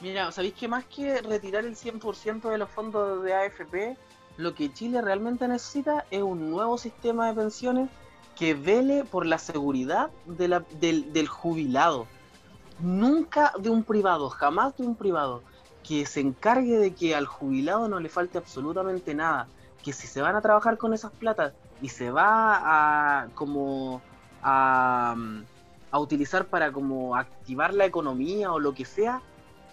[0.00, 3.98] Mira, ¿sabéis que más que retirar el 100% de los fondos de AFP,
[4.38, 7.90] lo que Chile realmente necesita es un nuevo sistema de pensiones
[8.34, 12.06] que vele por la seguridad del, del jubilado.
[12.78, 15.42] Nunca de un privado, jamás de un privado,
[15.86, 19.48] que se encargue de que al jubilado no le falte absolutamente nada.
[19.82, 24.00] Que si se van a trabajar con esas platas y se va a como
[24.42, 25.14] a,
[25.90, 29.20] a utilizar para como activar la economía o lo que sea,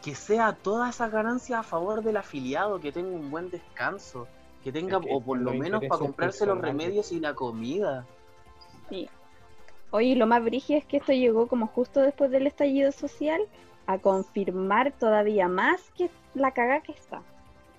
[0.04, 4.28] que sea todas esas ganancias a favor del afiliado, que tenga un buen descanso,
[4.64, 8.06] que tenga, Es que o por lo menos para comprarse los remedios y la comida.
[8.90, 9.10] Sí.
[9.92, 13.42] Oye, lo más brígido es que esto llegó como justo después del estallido social
[13.86, 17.22] a confirmar todavía más que la caga que está.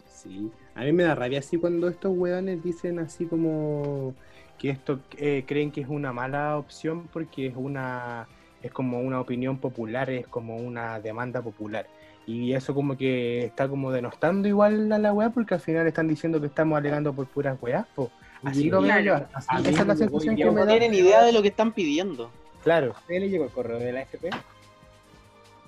[0.08, 4.14] Sí, a mí me da rabia así cuando estos weones dicen así como
[4.58, 8.26] que esto eh, creen que es una mala opción porque es una
[8.62, 11.86] es como una opinión popular, es como una demanda popular.
[12.28, 16.06] Y eso como que está como denostando igual a la weá porque al final están
[16.08, 18.10] diciendo que estamos alegando por puras weas, po.
[18.44, 21.32] Así Sí, lo veo yo, así- esa es la sensación que No tienen idea de
[21.32, 22.30] lo que están pidiendo.
[22.62, 24.28] Claro, ¿A usted le llegó el correo de la FP?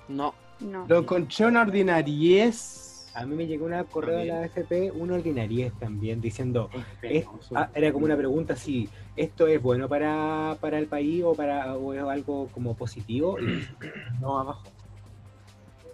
[0.07, 0.35] No.
[0.59, 0.85] No.
[0.87, 3.09] lo encontré una ordinariez.
[3.15, 6.69] A mí me llegó una correo de la AFP, una ordinariez también, diciendo,
[7.01, 11.33] es- ah, era como una pregunta si esto es bueno para, para el país o
[11.33, 13.37] para o es algo como positivo.
[13.39, 13.65] Y
[14.21, 14.61] no, abajo.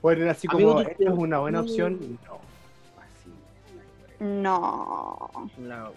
[0.02, 2.00] Bueno, así Amigo, como, tú- ¿esto es una buena opción?
[2.26, 2.40] No.
[3.02, 3.32] Así.
[4.20, 5.30] No.
[5.58, 5.92] No.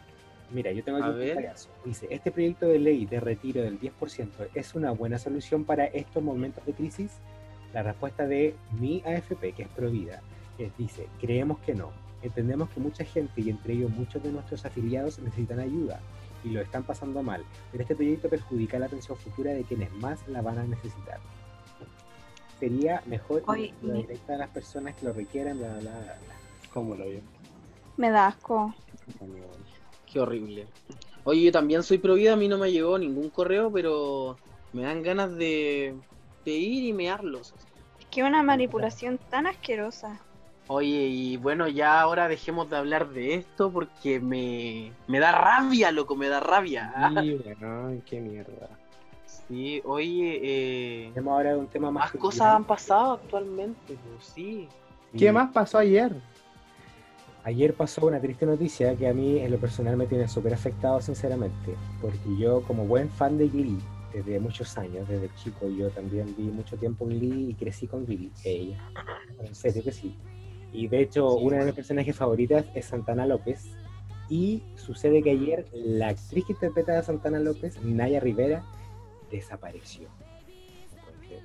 [0.50, 1.52] Mira, yo tengo A aquí un ver.
[1.84, 6.22] Dice, este proyecto de ley de retiro del 10% es una buena solución para estos
[6.22, 7.12] momentos de crisis.
[7.72, 10.20] La respuesta de mi AFP, que es Provida,
[10.58, 11.92] es, dice, creemos que no.
[12.22, 16.00] Entendemos que mucha gente y entre ellos muchos de nuestros afiliados necesitan ayuda
[16.42, 20.26] y lo están pasando mal, pero este proyecto perjudica la pensión futura de quienes más
[20.26, 21.18] la van a necesitar.
[22.60, 26.16] Sería mejor Oye, la directa a las personas que lo requieran, bla, bla, bla.
[26.74, 27.22] ¿Cómo lo veo?
[27.96, 28.74] Me da asco.
[30.12, 30.66] Qué horrible.
[31.24, 34.38] Oye, yo también soy pro vida, a mí no me llegó ningún correo, pero
[34.74, 35.94] me dan ganas de,
[36.44, 37.54] de ir y mearlos.
[37.98, 40.20] Es que una manipulación tan asquerosa.
[40.66, 45.90] Oye, y bueno, ya ahora dejemos de hablar de esto porque me, me da rabia,
[45.92, 46.92] loco, me da rabia.
[47.18, 48.68] Sí, bueno, qué mierda.
[49.50, 50.38] Sí, oye,
[51.08, 52.14] eh, ahora un tema más...
[52.14, 54.68] más cosas han pasado actualmente, pues, sí.
[55.18, 56.14] ¿Qué Y- más pasó ayer?
[57.42, 61.00] Ayer pasó una triste noticia que a mí en lo personal me tiene súper afectado
[61.00, 63.78] sinceramente, porque yo como buen fan de Glee
[64.14, 68.30] desde muchos años, desde chico yo también vi mucho tiempo Glee y crecí con Glee,
[68.44, 68.78] ella,
[69.42, 70.14] en serio que sí.
[70.72, 73.64] Y de hecho una de mis personajes favoritas es Santana López
[74.28, 78.62] y sucede que ayer la actriz que interpreta a Santana López, Naya Rivera,
[79.30, 80.08] desapareció.
[80.94, 81.42] Entonces,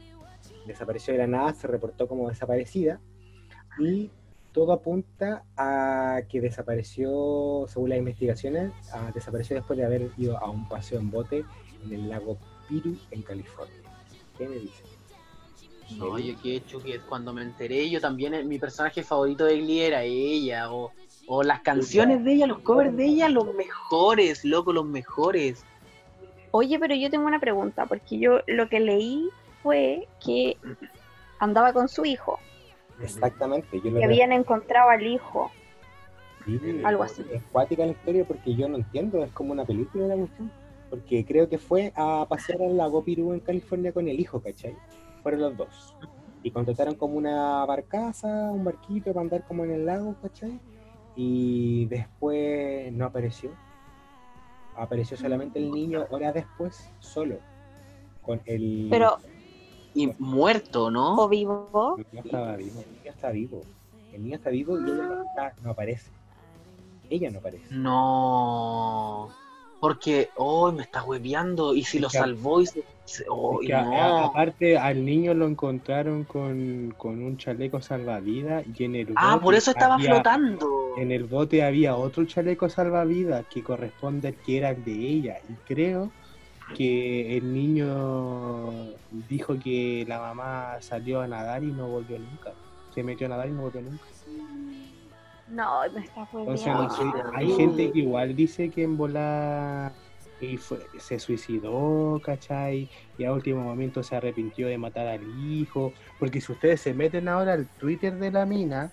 [0.66, 3.00] desapareció de la nada, se reportó como desaparecida
[3.80, 4.10] y
[4.52, 8.72] todo apunta a que desapareció, según las investigaciones,
[9.14, 11.44] desapareció después de haber ido a un paseo en bote
[11.84, 12.38] en el lago
[12.70, 13.76] Piru, en California.
[14.38, 14.84] ¿Qué me dice?
[15.98, 19.58] No, yo qué hecho que cuando me enteré, yo también, eh, mi personaje favorito de
[19.58, 20.92] Glee era ella, o,
[21.28, 25.64] o las canciones de ella, los covers de ella, los mejores, loco, los mejores.
[26.58, 29.30] Oye, pero yo tengo una pregunta, porque yo lo que leí
[29.62, 30.56] fue que
[31.38, 32.40] andaba con su hijo,
[33.02, 35.52] Exactamente, yo lo que habían encontrado al hijo.
[36.46, 37.26] Sí, algo así.
[37.30, 40.50] Es cuática la historia porque yo no entiendo, es como una película la cuestión.
[40.90, 44.78] Porque creo que fue a pasear al lago Pirú en California con el hijo, ¿cachai?
[45.24, 45.94] Fueron los dos.
[46.42, 50.58] Y contrataron como una barcaza, un barquito para andar como en el lago, ¿cachai?
[51.18, 53.52] Y después no apareció.
[54.78, 57.38] Apareció solamente el niño horas después, solo.
[58.22, 58.88] Con el...
[58.90, 59.18] Pero,
[59.94, 61.30] Y muerto, ¿o ¿no?
[61.30, 61.96] vivo?
[61.98, 62.82] El niño estaba vivo.
[62.82, 63.62] El niño está vivo.
[64.14, 66.12] El niño está vivo y ella no, está- no aparece.
[67.10, 67.66] Ella no aparece.
[67.74, 69.30] No.
[69.80, 71.74] Porque, oh, me está hueveando.
[71.76, 72.84] Y si lo salvó y se.
[73.06, 74.18] Se- oh, Es que a- a- no.
[74.26, 79.44] aparte al niño lo encontraron con, con un chaleco salvavidas y en el Ah, bote
[79.44, 80.68] por eso estaba había- flotando.
[80.98, 85.38] En el bote había otro chaleco salvavidas que corresponde al que era el de ella
[85.48, 86.12] y creo
[86.76, 88.88] que el niño
[89.30, 92.54] dijo que la mamá salió a nadar y no volvió nunca.
[92.94, 94.04] Se metió a nadar y no volvió nunca.
[95.48, 97.32] No, me está no sé, hueveando.
[97.36, 99.92] hay gente que igual dice que en volar
[100.42, 102.90] y fue, se suicidó, ¿cachai?
[103.18, 105.94] Y a último momento se arrepintió de matar al hijo.
[106.20, 108.92] Porque si ustedes se meten ahora al Twitter de la mina,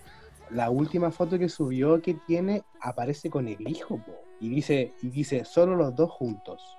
[0.51, 5.09] la última foto que subió que tiene aparece con el hijo, po, y dice, y
[5.11, 6.77] dice solo los dos juntos.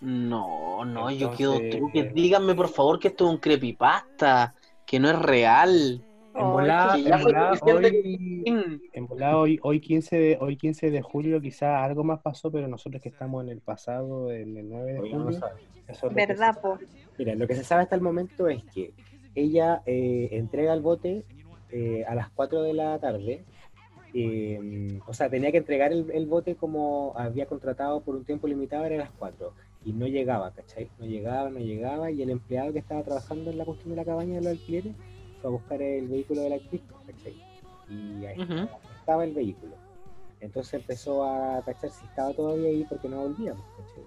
[0.00, 2.10] No, no, yo Entonces- quedo truque.
[2.12, 4.54] Díganme por favor que esto es un creepypasta,
[4.84, 6.04] que no es real.
[6.34, 7.12] En volada, en
[7.62, 12.68] hoy, en hoy, hoy 15 de, hoy 15 de julio quizá algo más pasó, pero
[12.68, 15.40] nosotros que estamos en el pasado, en el 9 de no julio,
[15.88, 16.78] eso es que ¿Verdad, po?
[17.18, 18.92] Mira, lo que se sabe hasta el momento es que
[19.34, 21.24] ella eh, entrega el bote
[21.70, 23.44] eh, a las 4 de la tarde.
[24.14, 28.46] eh, o sea, tenía que entregar el, el bote como había contratado por un tiempo
[28.48, 29.52] limitado, era a las 4.
[29.84, 30.88] Y no llegaba, ¿cachai?
[30.98, 32.10] No llegaba, no llegaba.
[32.10, 34.94] Y el empleado que estaba trabajando en la cuestión de la cabaña de los alquileres
[35.42, 37.34] fue a buscar el vehículo de la actriz, ¿cachai?
[37.90, 39.74] Y ahí estaba el vehículo.
[40.40, 44.04] Entonces empezó a cachar si estaba todavía ahí porque no volvía, pues, ¿cachai?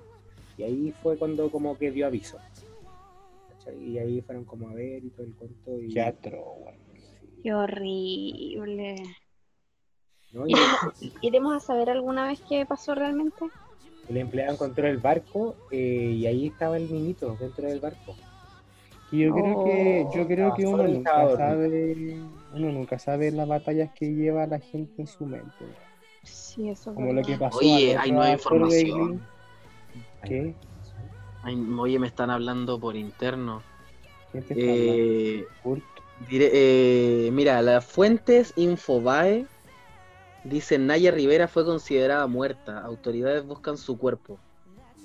[0.57, 2.37] Y ahí fue cuando como que dio aviso.
[3.49, 3.77] ¿cachai?
[3.83, 5.79] Y ahí fueron como a ver y todo el cuento.
[5.79, 6.77] Y, Qué atro, weón.
[7.43, 8.95] Qué horrible.
[10.31, 10.47] ¿no?
[10.47, 10.53] Y
[11.21, 13.45] ¿Iremos a saber alguna vez qué pasó realmente?
[14.09, 18.15] el empleado encontró el barco eh, y ahí estaba el niñito dentro del barco.
[19.11, 21.93] Y yo creo que, yo creo Oh, que solo uno nunca sabe,
[22.49, 25.65] uno nunca sabe las batallas que lleva la gente en su mente.
[26.23, 27.39] Sí, eso es Como lo que verdad.
[27.39, 29.21] pasó Oye, hay nueva información.
[30.23, 30.55] ¿Qué?
[31.43, 33.63] Ay, oye, me están hablando por interno.
[34.31, 34.93] ¿Quién te hablando?
[34.93, 35.47] Eh.
[36.27, 39.47] Dire- eh, mira, las fuentes Infobae
[40.43, 42.79] dicen Naya Rivera fue considerada muerta.
[42.81, 44.39] Autoridades buscan su cuerpo.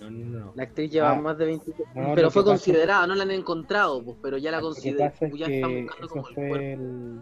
[0.00, 0.52] No, no, no.
[0.56, 4.02] La actriz lleva Ah, más de 20 no, Pero fue considerada, no la han encontrado,
[4.04, 5.12] pues, pero ya la consideran.
[5.20, 6.72] es Ya están que buscando eso como el fue cuerpo.
[6.72, 7.20] el,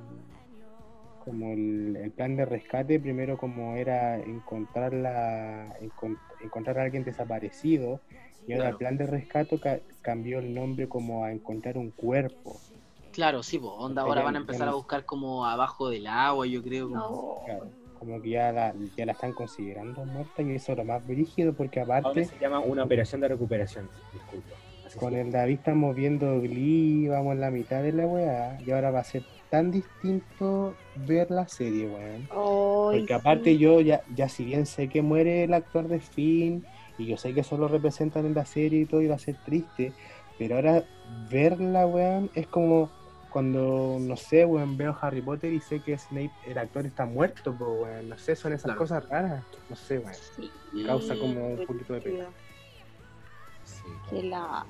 [1.18, 7.04] como el, el plan de rescate, primero como era encontrar, la, encon- encontrar a alguien
[7.04, 8.00] desaparecido,
[8.46, 8.70] y ahora Claro.
[8.70, 12.60] el plan de rescate ca- cambió el nombre como a encontrar un cuerpo.
[13.12, 16.62] Claro, sí, pues, onda, ahora van a empezar a buscar como abajo del agua, yo
[16.62, 16.88] creo.
[16.88, 17.44] como-.
[17.44, 21.06] Claro, como que ya la, ya la están considerando muerta y eso es lo más
[21.06, 23.88] brígido porque Ahora aparte se llama una operación de recuperación.
[24.12, 24.56] Disculpa.
[24.86, 28.70] Así con el David estamos viendo Glee, vamos en la mitad de la weá y
[28.70, 30.74] ahora va a ser tan distinto
[31.06, 32.28] ver la serie, weón.
[32.28, 33.58] Porque aparte sí.
[33.58, 36.64] yo ya, ya si bien sé que muere el actor de Finn
[36.96, 39.18] y yo sé que eso lo representan en la serie y todo y va a
[39.18, 39.92] ser triste,
[40.38, 40.84] pero ahora
[41.30, 42.90] verla, weón, es como
[43.30, 47.54] cuando, no sé, weón, veo Harry Potter y sé que Snape, el actor está muerto,
[47.56, 48.78] pues, weón, no sé, son esas Claro.
[48.78, 50.14] cosas raras, no sé, weón.
[50.14, 50.50] Sí,
[50.86, 52.28] causa como un poquito de pena.
[53.64, 53.82] Sí.
[54.10, 54.66] Qué lata.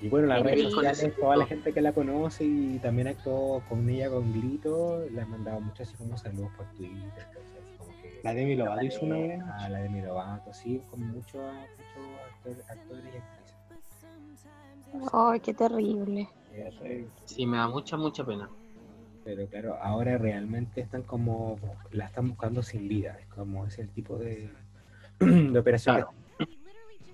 [0.00, 1.20] Y bueno, que con sociales, eso.
[1.20, 5.30] toda la gente que la conoce y también actuó con ella con Glito, le han
[5.30, 7.28] mandado muchos así como saludos por Twitter.
[7.30, 9.56] Así como que La Demi Lovato hizo una weá.
[9.60, 13.56] A la Demi Lovato, sí, con muchos muchos actores, actores y actrices.
[15.12, 16.28] Ay, qué terrible.
[17.26, 18.48] Sí, me da mucha, mucha pena.
[19.24, 21.58] Pero claro, ahora realmente están como,
[21.92, 24.50] la están buscando sin vida, es como es el tipo de,
[25.20, 25.96] de operación.
[25.96, 26.12] Claro.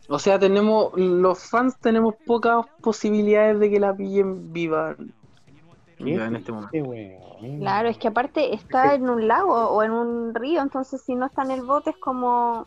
[0.08, 4.96] O sea, tenemos, los fans tenemos pocas posibilidades de que la pillen viva,
[5.98, 6.94] viva en este momento.
[7.58, 11.26] Claro, es que aparte está en un lago o en un río, entonces si no
[11.26, 12.66] está en el bote es como,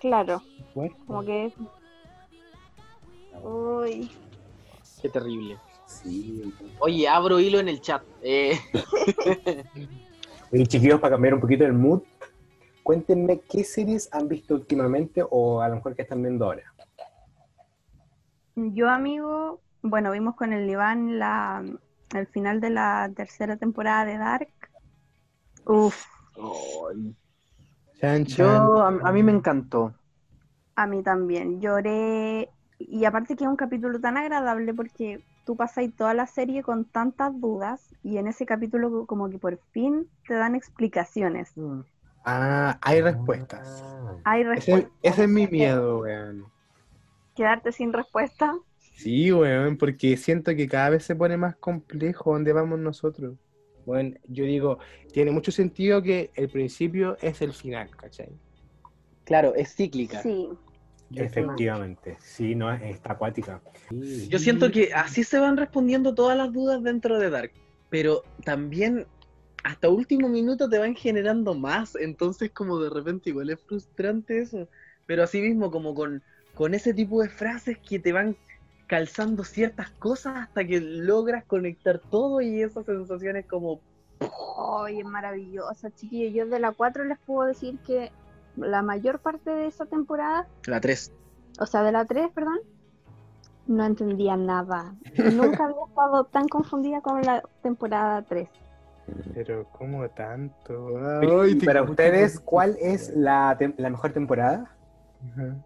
[0.00, 0.42] claro,
[1.06, 1.52] como que...
[3.42, 4.10] Uy,
[5.00, 5.58] Qué terrible.
[5.86, 6.54] Sí.
[6.80, 8.02] Oye, abro hilo en el chat.
[8.22, 8.58] Eh,
[10.52, 12.02] Oye, chiquillos, para cambiar un poquito el mood,
[12.82, 16.62] cuéntenme qué series han visto últimamente o a lo mejor que están viendo ahora.
[18.56, 21.64] yo amigo, bueno, vimos con el Iván la,
[22.14, 24.52] el final de la tercera temporada de Dark.
[25.66, 26.04] Uf,
[28.00, 28.72] Chan, chan.
[28.72, 29.94] yo, a, a mí me encantó.
[30.76, 32.48] a mí también, lloré
[32.78, 36.84] y aparte que es un capítulo tan agradable porque tú pasáis toda la serie con
[36.84, 41.56] tantas dudas y en ese capítulo como que por fin te dan explicaciones.
[41.56, 41.80] Mm.
[42.24, 43.82] Ah, hay respuestas.
[43.82, 44.92] Ah, Hay Ese, respuestas.
[45.02, 46.44] ese es mi miedo, weón.
[47.34, 48.54] Quedarte sin respuesta.
[48.96, 53.36] Sí, weón, porque siento que cada vez se pone más complejo donde vamos nosotros.
[53.86, 54.78] Bueno, yo digo,
[55.12, 58.28] tiene mucho sentido que el principio es el final, ¿cachai?
[59.24, 60.22] Claro, es cíclica.
[60.22, 60.48] Sí,
[61.14, 63.60] efectivamente, sí, no, está acuática.
[63.88, 64.28] Sí.
[64.28, 67.52] Yo siento que así se van respondiendo todas las dudas dentro de Dark,
[67.90, 69.06] pero también
[69.64, 74.68] hasta último minuto te van generando más, entonces como de repente igual es frustrante eso,
[75.06, 76.22] pero así mismo como con,
[76.54, 78.36] con ese tipo de frases que te van
[78.86, 83.80] calzando ciertas cosas hasta que logras conectar todo y esa sensación es como
[84.58, 86.34] Ay, es maravillosa, chiquillos.
[86.34, 88.10] Yo de la 4 les puedo decir que
[88.58, 91.12] la mayor parte de esa temporada, la 3.
[91.60, 92.58] o sea, de la 3, perdón,
[93.66, 94.94] no entendía nada.
[95.16, 98.48] Nunca había estado tan confundida con la temporada 3.
[99.34, 100.98] Pero, ¿cómo tanto?
[101.20, 104.70] Ay, para ustedes, ¿cuál es la, tem- la mejor temporada?
[105.32, 105.56] Ajá.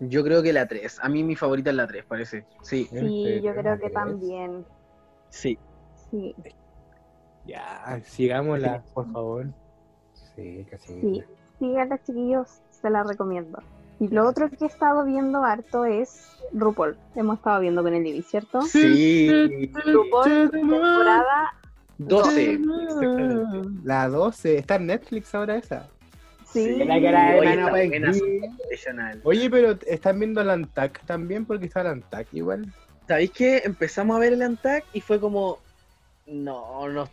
[0.00, 2.44] Yo creo que la 3, a mí mi favorita es la 3, parece.
[2.62, 4.64] Sí, ¿En Sí, yo creo que también.
[5.30, 5.58] sí.
[6.10, 6.34] Sí,
[7.44, 9.46] Ya, sigámosla, por favor.
[10.34, 11.00] Sí, casi.
[11.00, 11.24] sí.
[11.58, 13.62] Síganla, chiquillos, se la recomiendo.
[13.98, 16.96] Y lo otro que he estado viendo harto es RuPaul.
[17.14, 18.62] Hemos estado viendo con el Ivy, ¿cierto?
[18.62, 19.70] Sí.
[19.86, 21.54] RuPaul, temporada
[21.98, 22.52] 12.
[22.52, 23.68] Exactamente.
[23.84, 25.88] La 12, está en Netflix ahora esa.
[26.44, 26.84] Sí.
[26.84, 28.12] La que era Oye, Ana buena.
[29.24, 31.44] Oye, pero ¿están viendo el Antac también?
[31.44, 32.72] Porque está el Antac igual.
[33.08, 35.58] ¿Sabéis que empezamos a ver el Antac y fue como,
[36.26, 37.08] no, no,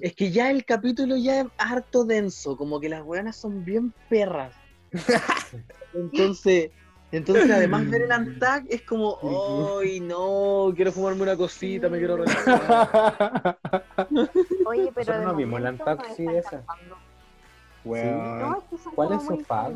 [0.00, 3.92] es que ya el capítulo ya es harto denso, como que las weonas son bien
[4.08, 4.54] perras.
[5.94, 6.70] Entonces,
[7.10, 9.18] entonces además ver el Antac es como,
[9.80, 13.58] ay no, quiero fumarme una cosita, me quiero relajar.
[14.66, 16.56] Oye, pero Nosotros no vimos momento Antac, sí, esa.
[16.56, 16.98] encantando.
[17.84, 18.40] Weón.
[18.40, 19.74] No, es que son ¿Cuál es su fab?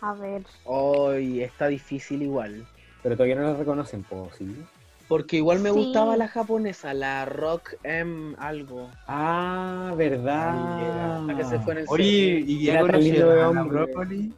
[0.00, 2.66] A ver, Ay, está difícil igual.
[3.02, 4.64] Pero todavía no la reconocen, po, ¿sí?
[5.12, 5.76] Porque igual me Sí.
[5.76, 8.88] gustaba la japonesa, la Rock M algo.
[9.06, 11.20] Ah, verdad.
[11.26, 14.32] La que se fue en el Oye, ¿y ya conocieron a la brócoli?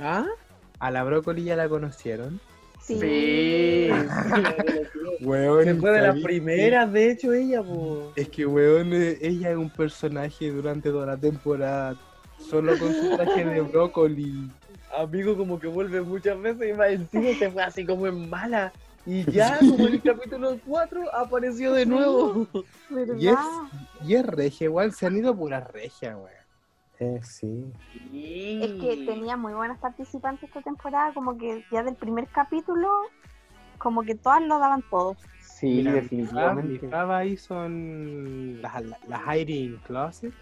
[0.00, 0.26] ¿Ah?
[0.80, 2.40] ¿A la brócoli ya la conocieron?
[2.80, 3.88] Sí.
[5.20, 8.10] Weón, Se fue de las primeras, de hecho, ella, po.
[8.16, 11.94] Es que, weón, eh, ella es un personaje durante toda la temporada.
[12.40, 14.50] Solo con su traje de brócoli.
[14.98, 18.72] Amigo, como que vuelve muchas veces y más encima se fue así como en mala.
[19.06, 22.46] Y ya, como en el capítulo 4, apareció de nuevo.
[22.88, 23.16] ¿Verdad?
[23.18, 23.38] Y es,
[24.06, 26.30] y es regia, igual se han ido puras regia, weón.
[27.00, 27.64] Eh, sí.
[28.62, 32.88] Es que tenía muy buenas participantes esta temporada, como que ya del primer capítulo,
[33.78, 35.16] como que todas lo daban todo.
[35.40, 36.88] Sí, Mira, mi fava- Mi definitivamente.
[36.88, 40.32] fava ahí son las la, la Hiding Closet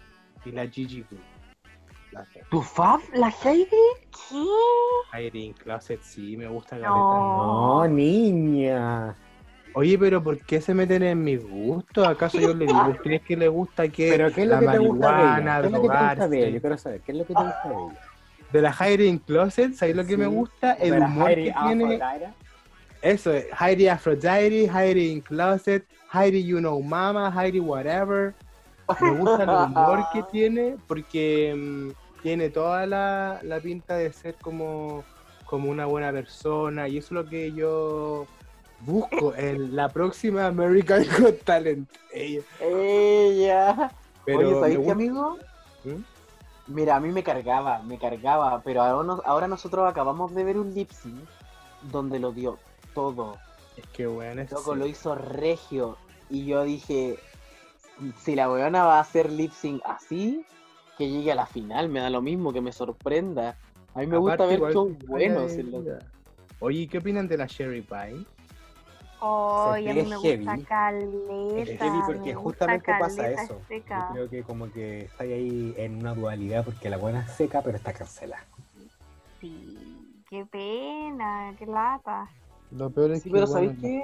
[0.45, 1.03] y la Gigi.
[2.49, 2.99] ¿Tu fab?
[3.13, 3.67] ¿La Heidi?
[4.11, 5.17] ¿Qué?
[5.17, 7.81] Hiding Closet, sí, me gusta No.
[7.81, 9.15] No, niña.
[9.75, 12.07] Oye, pero ¿por qué se meten en mis gustos?
[12.07, 14.59] ¿Acaso yo le digo a ustedes que les gusta que Pero ¿qué es lo la
[14.59, 15.61] que te gusta de marihuana, ella?
[15.61, 16.39] ¿Qué es lo que te gusta de drogarse?
[16.39, 16.49] ella?
[16.49, 17.99] Yo quiero saber, ¿qué es lo que te gusta de ella?
[18.53, 20.73] de la Hiding Closet, ¿sabéis lo que me gusta?
[20.73, 21.99] El humor Heidi que tiene.
[23.01, 28.33] Eso, es, Heidi Aphrodite, Heidi in Closet, Heidi You Know Mama, Heidi Whatever.
[29.01, 34.35] Me gusta el humor que tiene porque mm, tiene toda la, la pinta de ser
[34.35, 35.03] como,
[35.45, 38.25] como una buena persona y eso es lo que yo
[38.79, 41.89] busco en la próxima American Got Talent.
[42.11, 42.41] Ella.
[42.59, 43.91] Ella.
[44.25, 45.37] Pero Oye, ¿sabéis qué, amigo?
[45.83, 46.01] ¿Mm?
[46.67, 50.57] Mira, a mí me cargaba, me cargaba, pero ahora, nos- ahora nosotros acabamos de ver
[50.57, 51.19] un lip sync
[51.91, 52.57] donde lo dio
[52.95, 53.37] todo.
[53.75, 55.97] Es que bueno, es Loco, lo hizo regio.
[56.29, 57.19] Y yo dije,
[58.21, 60.45] si la weona va a hacer lip sync así,
[60.97, 63.55] que llegue a la final, me da lo mismo, que me sorprenda.
[63.95, 65.51] A mí me gusta ver shows buenos.
[65.53, 65.85] en los-
[66.59, 68.25] Oye, ¿qué opinan de la Sherry Pie?
[69.25, 70.45] Ay, a mí me heavy.
[70.45, 71.57] gusta caleta.
[71.57, 73.61] Es heavy porque justamente pasa eso.
[73.67, 74.07] seca.
[74.09, 77.61] Yo creo que como que está ahí en una dualidad porque la buena es seca
[77.61, 78.43] pero está cancelada.
[79.39, 82.29] Sí, qué pena, qué lata.
[82.71, 83.33] Lo peor es Sí, que.
[83.33, 84.03] pero ¿sabéis qué?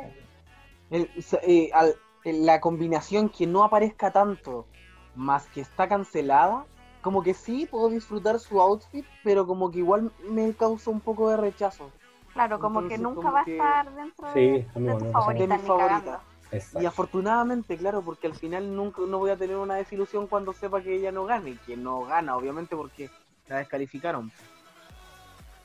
[0.89, 1.09] El-
[1.43, 4.67] eh, al- la combinación que no aparezca tanto,
[5.15, 6.65] más que está cancelada,
[7.01, 11.29] como que sí puedo disfrutar su outfit, pero como que igual me causa un poco
[11.29, 11.91] de rechazo.
[12.33, 16.19] Claro, como que nunca como va a estar dentro Sí, de, a mí de cagando.
[16.51, 16.81] Exacto.
[16.81, 20.81] Y afortunadamente, claro, porque al final nunca no voy a tener una desilusión cuando sepa
[20.81, 23.09] que ella no gane, que no gana, obviamente, porque
[23.47, 24.31] la descalificaron.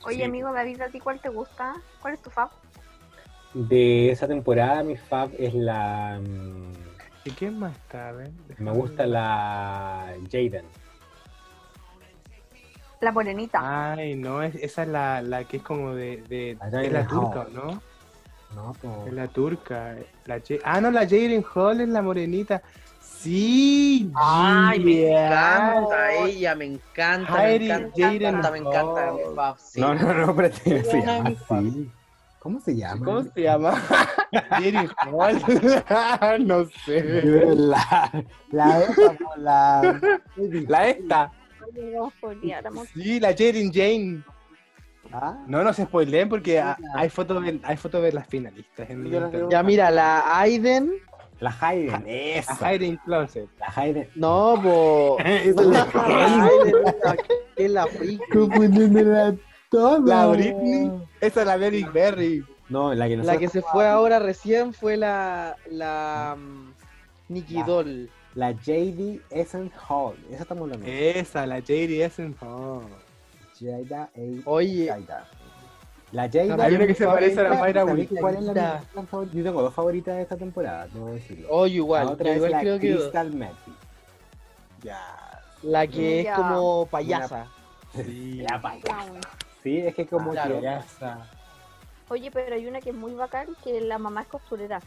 [0.05, 0.23] Oye, Sí.
[0.23, 1.73] amigo David, ¿a ti cuál te gusta?
[2.01, 2.49] ¿Cuál es tu fab?
[3.53, 6.19] De esa temporada mi fab es la...
[6.21, 6.73] mm,
[7.25, 8.13] ¿Y quién más está?
[8.59, 10.65] Me gusta la Jaden.
[13.01, 13.93] La morenita.
[13.93, 16.23] Ay, no, es- esa es la, la que es como de.
[16.29, 17.47] de La es la turca.
[17.53, 17.81] ¿no?
[18.55, 19.03] No, po.
[19.07, 19.95] Es la turca.
[20.25, 22.61] La ah, no, la Jaden Hall es la morenita.
[23.01, 29.55] Sí, Ay, me encanta ella, me encanta, Heidi me encanta, Jaden me encanta, me encanta,
[29.57, 29.81] sí.
[29.81, 31.91] No, no, no, espérate, se llama así.
[32.39, 33.05] ¿Cómo se llama?
[33.05, 33.71] ¿Cómo se llama?
[34.49, 36.45] Jaden Hall.
[36.47, 37.21] no sé.
[38.51, 39.99] La, po, la...
[40.67, 41.31] La esta.
[42.93, 44.23] Sí, la Jaden Jane.
[45.11, 45.37] ¿Ah?
[45.47, 48.89] No, no se spoileen porque ha- hay fotos de, hay fotos de las finalistas.
[48.89, 49.47] En internet.
[49.49, 50.91] Ya mira, la Aiden,
[51.39, 52.03] La Hayden,
[52.47, 52.55] La.
[52.73, 53.47] Hiding Closet.
[53.59, 54.09] La Hayden.
[54.15, 55.63] no, es la
[55.93, 57.07] La Aiden es la-
[57.55, 57.87] es la.
[60.05, 60.91] La Britney.
[61.21, 62.43] Esa es la Derrick Berry.
[62.69, 66.73] No, la que La nosotros que se fue ahora recién fue la, la mm,
[67.29, 68.09] Nikki La- Doll.
[68.35, 70.15] La JD Essence Hall.
[70.29, 70.85] Esa estamos hablando.
[70.87, 72.83] Esa, la JD Essen Hall.
[73.59, 74.49] Jada A.
[74.49, 75.27] Oye, Jada.
[76.11, 76.65] La Jada.
[76.65, 78.17] Hay una que se parece a la Mayra ¿Sabéis Wilson.
[78.19, 78.83] ¿Cuál es la?
[79.33, 81.47] Yo tengo dos favoritas de esta temporada, debo decirlo.
[81.49, 83.73] oye, la igual, otra yo es igual la creo que Crystal Method.
[84.83, 85.43] Ya.
[85.63, 87.47] la que es como payasa.
[87.95, 88.45] Sí.
[88.49, 88.81] La paya.
[88.83, 89.13] Claro.
[89.63, 90.49] Sí, es que como Claro.
[90.55, 91.29] que Payasa.
[92.09, 94.79] Oye, pero hay una que es muy bacán, que la mamá es costurera.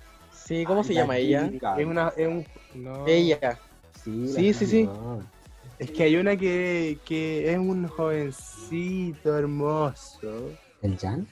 [0.48, 1.50] Sí, ¿cómo se La llama ella?
[1.76, 3.06] Es una, es un, no.
[3.06, 3.58] Ella.
[4.02, 4.88] Sí, Sí, sí.
[5.78, 10.50] Es que hay una que, que es un jovencito hermoso.
[10.80, 11.26] ¿El Jan?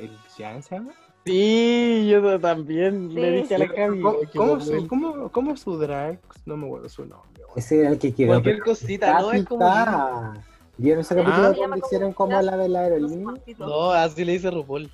[0.00, 0.92] ¿El Jan se llama?
[1.24, 3.42] Sí, yo también le Sí.
[3.42, 4.00] dije a la Cami.
[4.02, 6.18] ¿Cómo, que cómo su, cómo, cómo su drag?
[6.46, 7.42] No me acuerdo su nombre.
[7.54, 8.28] Ese era el que quedó.
[8.32, 9.30] Cualquier cosita, ¿no?
[9.32, 10.34] Es como.
[10.78, 11.22] ¿Vieron ese Ah.
[11.22, 13.34] capítulo Se donde hicieron como la de la aerolínea?
[13.58, 14.90] No, así le dice RuPaul.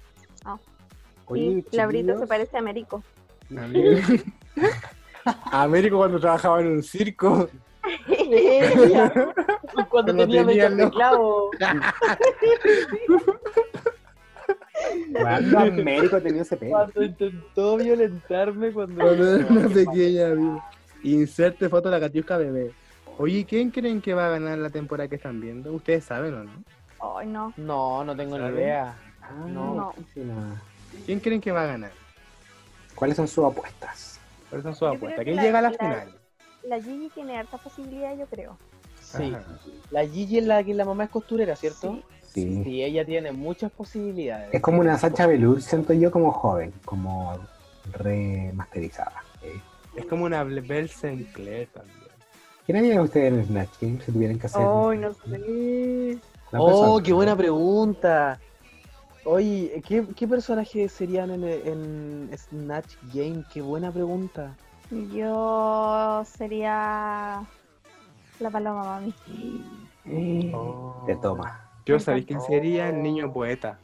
[1.27, 3.03] Oye, Sí, la Brita se parece a Américo.
[3.51, 4.13] Américo.
[5.53, 7.49] Américo cuando trabajaba en un circo.
[8.07, 11.51] Cuando Cuando tenía tenía medio teclado.
[15.21, 16.71] ¿Cuándo Américo tenía ese pelo?
[16.73, 19.03] Cuando intentó violentarme cuando.
[19.03, 20.63] Cuando era una pequeña.
[21.03, 22.73] Inserte foto de la Katiuska bebé.
[23.19, 25.73] Oye, ¿quién creen que va a ganar la temporada que están viendo?
[25.73, 26.51] ¿Ustedes saben o no?
[27.17, 27.53] Ay, no.
[27.57, 28.95] No, no tengo ni idea.
[29.23, 29.95] Ah, No.
[30.17, 30.63] nada.
[31.05, 31.93] ¿Quién creen que va a ganar?
[32.95, 34.19] ¿Cuáles son sus apuestas?
[34.49, 35.25] ¿Cuáles son sus apuestas?
[35.25, 36.09] ¿Quién la- llega a la la- final?
[36.65, 38.57] La Gigi tiene harta posibilidad, yo creo.
[39.01, 39.33] Sí.
[39.35, 39.45] Ajá.
[39.91, 42.01] La Gigi es la que la mamá es costurera, ¿cierto?
[42.33, 42.63] Sí.
[42.65, 44.53] Sí, ella tiene muchas posibilidades.
[44.53, 47.39] Es como una Sacha Velour, siento yo, como joven, como
[47.93, 49.23] remasterizada.
[49.43, 49.59] ¿eh?
[49.95, 51.97] Es como una Belle Sinclair también.
[52.67, 54.61] ¿Quién haría ustedes en el Snatch Game si tuvieran que hacer?
[54.63, 56.19] Ay, no sé.
[56.53, 58.39] Oh, qué buena pregunta.
[59.29, 63.43] Oye, ¿qué, qué personajes serían en, en Snatch Game?
[63.53, 64.55] Qué buena pregunta.
[65.13, 67.43] Yo sería
[68.39, 69.15] la paloma mami.
[70.55, 71.03] Oh.
[71.07, 71.69] Te toma.
[71.85, 73.81] Yo sabéis quién sería el niño poeta.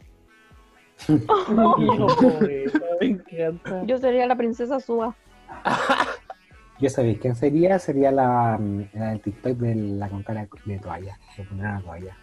[1.08, 3.84] Me encanta.
[3.84, 5.16] Yo sería la princesa Suba.
[6.80, 10.78] Yo sabéis quién sería, sería la, mm, la del TikTok de la con cara de
[10.78, 11.18] toalla.
[11.36, 12.16] De poner una toalla.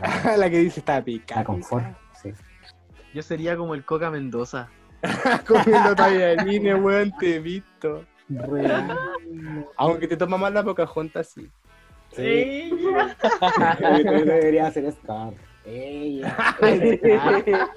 [0.00, 1.44] La, la que dice está la picada.
[1.44, 1.84] confort,
[2.20, 2.32] sí.
[3.14, 4.68] Yo sería como el Coca Mendoza.
[5.46, 8.04] Comiendo tallarines, weón, te he visto.
[9.76, 11.48] Aunque te toma más la Pocahontas, sí.
[12.10, 12.70] Sí.
[12.70, 15.32] Yo debería hacer Scar.
[15.64, 16.36] Ella.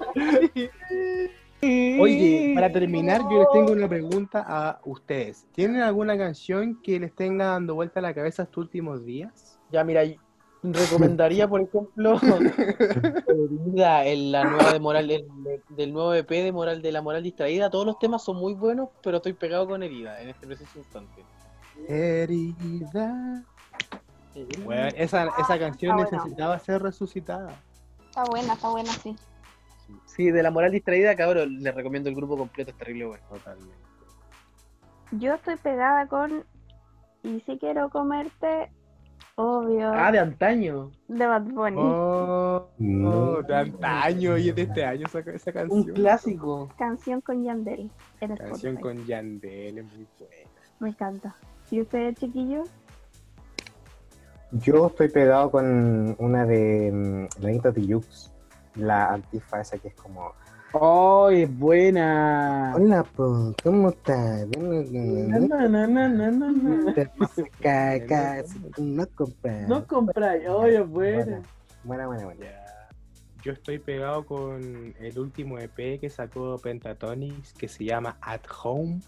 [1.60, 5.44] Oye, para terminar, yo les tengo una pregunta a ustedes.
[5.52, 9.58] ¿Tienen alguna canción que les tenga dando vuelta a la cabeza estos últimos días?
[9.70, 10.02] Ya, mira,
[10.62, 12.18] recomendaría, por ejemplo,
[13.28, 15.26] Herida, en la nueva de Moral, el-
[15.68, 17.70] del nuevo EP de Moral, de la Moral Distraída.
[17.70, 21.24] Todos los temas son muy buenos, pero estoy pegado con Herida en este preciso instante.
[21.88, 23.44] Herida.
[24.64, 26.10] Weón, esa, esa canción Ah, bueno.
[26.12, 27.60] necesitaba ser resucitada.
[28.08, 29.16] Está buena, está buena, sí.
[30.04, 33.24] Sí, de la Moral Distraída, cabrón, les recomiendo el grupo completo, es terrible bueno.
[33.28, 33.74] Totalmente.
[35.12, 36.44] Yo estoy pegada con
[37.22, 38.70] Y si quiero comerte,
[39.40, 40.90] obvio, Ah, de antaño.
[41.06, 41.76] de Bad Bunny.
[41.78, 43.10] Oh, No.
[43.10, 45.94] oh, de antaño y es de este año esa, esa Un canción.
[45.94, 46.68] clásico.
[46.76, 48.82] Canción con Yandel en Canción Spotify.
[48.82, 50.50] con Yandel, es muy buena.
[50.80, 51.36] Me encanta.
[51.70, 52.68] ¿Y ustedes, chiquillos?
[54.50, 58.32] Yo estoy pegado con una de mm, la Anita Tijoux,
[58.76, 60.32] la antifa esa que es como
[60.72, 62.74] ¡Oh, es buena!
[62.76, 64.46] Hola, po, ¿cómo estás?
[64.58, 65.36] Na.
[67.56, 69.66] Acá, acá, si tú no compras.
[69.66, 71.42] No compráis, ¡oh, es buena!
[71.84, 72.46] Buena, buena, buena.
[73.42, 79.00] Yo estoy pegado con el último EP que sacó Pentatonix que se llama At Home,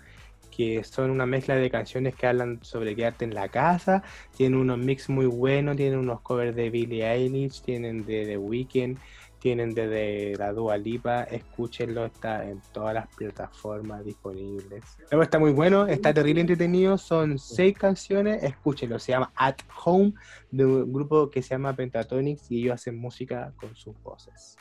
[0.51, 4.03] que son una mezcla de canciones que hablan sobre quedarte en la casa.
[4.35, 8.99] Tienen unos mix muy buenos, tienen unos covers de Billie Eilish, tienen de The Weeknd,
[9.41, 11.25] tienen de, de la Dua Lipa.
[11.25, 14.85] Escúchenlo, está en todas las plataformas disponibles.
[15.11, 16.97] Luego está muy bueno, está terrible entretenido.
[16.99, 18.99] Son seis canciones, escúchenlo.
[18.99, 20.13] Se llama At Home
[20.51, 24.57] de un grupo que se llama Pentatonix y ellos hacen música con sus voces.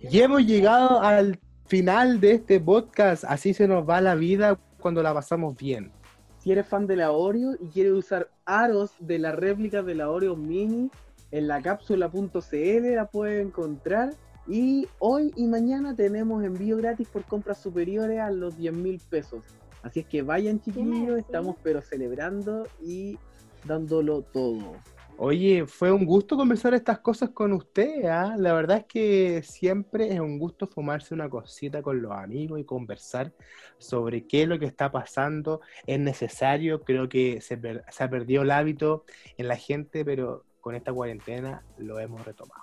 [0.00, 3.24] Y hemos llegado al final de este podcast.
[3.24, 5.92] Así se nos va la vida cuando la pasamos bien.
[6.38, 10.10] Si eres fan de la Oreo y quieres usar aros de la réplica de la
[10.10, 10.90] Oreo Mini,
[11.32, 14.14] en la cápsula.cl la puedes encontrar.
[14.46, 19.44] Y hoy y mañana tenemos envío gratis por compras superiores a los 10 mil pesos.
[19.82, 23.18] Así es que vayan chiquillos, estamos pero celebrando y
[23.64, 24.74] dándolo todo.
[25.18, 28.06] Oye, fue un gusto conversar estas cosas con usted.
[28.06, 28.34] ¿ah?
[28.38, 32.64] La verdad es que siempre es un gusto fumarse una cosita con los amigos y
[32.64, 33.32] conversar
[33.78, 35.60] sobre qué es lo que está pasando.
[35.86, 39.04] Es necesario, creo que se, per- se ha perdido el hábito
[39.36, 42.62] en la gente, pero con esta cuarentena lo hemos retomado.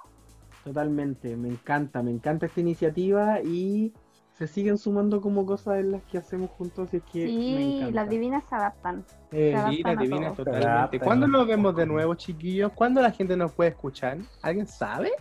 [0.63, 3.93] Totalmente, me encanta, me encanta esta iniciativa y
[4.33, 7.75] se siguen sumando como cosas en las que hacemos juntos, así es que me Sí,
[7.77, 7.95] encanta.
[7.95, 9.05] las divinas se adaptan.
[9.31, 10.99] Eh, Se adaptan Sí, las divinas totalmente.
[10.99, 11.39] ¿Cuándo ¿no?
[11.39, 12.71] nos vemos de nuevo, chiquillos?
[12.73, 14.17] ¿Cuándo la gente nos puede escuchar?
[14.41, 15.11] ¿Alguien sabe?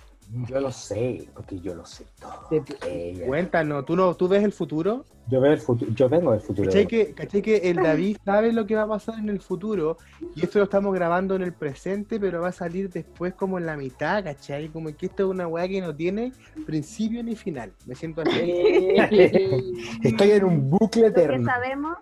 [0.47, 2.49] Yo lo sé, porque yo lo sé todo.
[2.87, 3.26] Ella.
[3.26, 5.07] Cuéntanos, ¿tú, no, ¿tú ves el futuro?
[5.26, 6.66] Yo veo el futuro, yo vengo del futuro.
[6.68, 9.97] ¿Cachai que, cachai que el David sabe lo que va a pasar en el futuro?
[10.35, 13.64] Y esto lo estamos grabando en el presente, pero va a salir después como en
[13.66, 14.68] la mitad, ¿cachai?
[14.68, 16.33] Como que esto es una weá que no tiene
[16.66, 17.72] principio ni final.
[17.87, 18.31] Me siento así.
[20.03, 21.45] Estoy en un bucle Lo que eterno.
[21.47, 21.97] sabemos,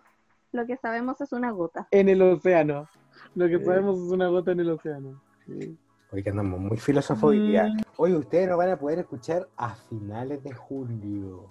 [0.53, 1.87] lo que sabemos es una gota.
[1.93, 2.89] en el océano.
[3.35, 3.65] Lo que Sí.
[3.65, 5.21] sabemos es una gota en el océano.
[6.11, 7.65] Porque andamos muy filósofos hoy día.
[7.65, 7.81] Mm.
[7.97, 11.51] Hoy ustedes nos van a poder escuchar a finales de julio.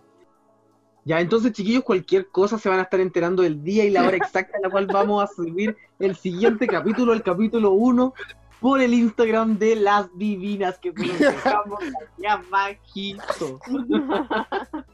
[1.03, 4.17] Ya, entonces, chiquillos, cualquier cosa se van a estar enterando del día y la hora
[4.17, 8.13] exacta en la cual vamos a subir el siguiente capítulo, el capítulo 1,
[8.59, 13.59] por el Instagram de las divinas que dejamos aquí abajito.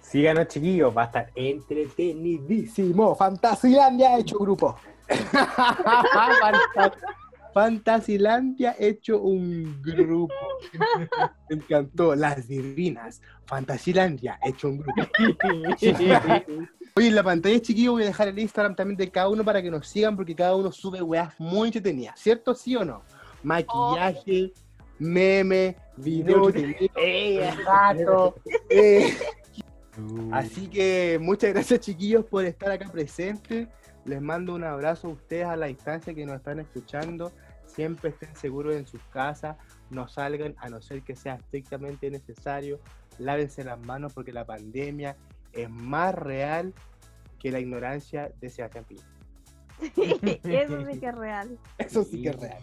[0.00, 3.16] Síganos, chiquillos, va a estar entretenidísimo.
[3.16, 4.76] Fantasilandia ha hecho grupo.
[7.58, 10.34] Fanta- Fantasilandia hecho un grupo.
[11.50, 12.14] Me encantó.
[12.14, 13.20] Las divinas.
[13.46, 15.02] Fantasilandia hecho un grupo.
[16.94, 19.62] Oye, en la pantalla, chiquillos, voy a dejar el Instagram también de cada uno para
[19.62, 22.54] que nos sigan, porque cada uno sube weas muy entretenidas, ¿cierto?
[22.54, 23.02] ¿Sí o no?
[23.42, 24.52] Maquillaje,
[24.98, 26.50] meme, video,
[26.96, 28.34] eh, gato,
[28.70, 29.16] eh.
[30.32, 33.68] Así que muchas gracias, chiquillos, por estar acá presentes.
[34.04, 37.32] Les mando un abrazo a ustedes a la distancia que nos están escuchando.
[37.78, 39.56] Siempre estén seguros en sus casas,
[39.90, 42.80] no salgan a no ser que sea estrictamente necesario.
[43.20, 45.16] Lávense las manos porque la pandemia
[45.52, 46.74] es más real
[47.38, 49.06] que la ignorancia de Sebastián Piñera.
[49.78, 51.58] Eso sí que es real.
[51.78, 52.58] Eso sí que es real.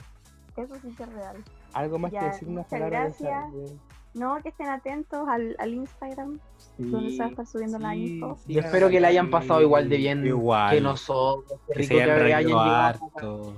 [0.57, 1.43] Eso sí que es real.
[1.71, 3.73] Algo más Ya, que decir, unas muchas palabras gracias.
[4.15, 6.39] No, que estén atentos al, al Instagram,
[6.77, 8.35] donde se va a estar subiendo la Sí, info.
[8.45, 10.75] sí, Y espero que la hayan pasado igual de bien Igual.
[10.75, 11.57] que nosotros.
[11.67, 13.57] Que rico se hayan que hayan llegado harto.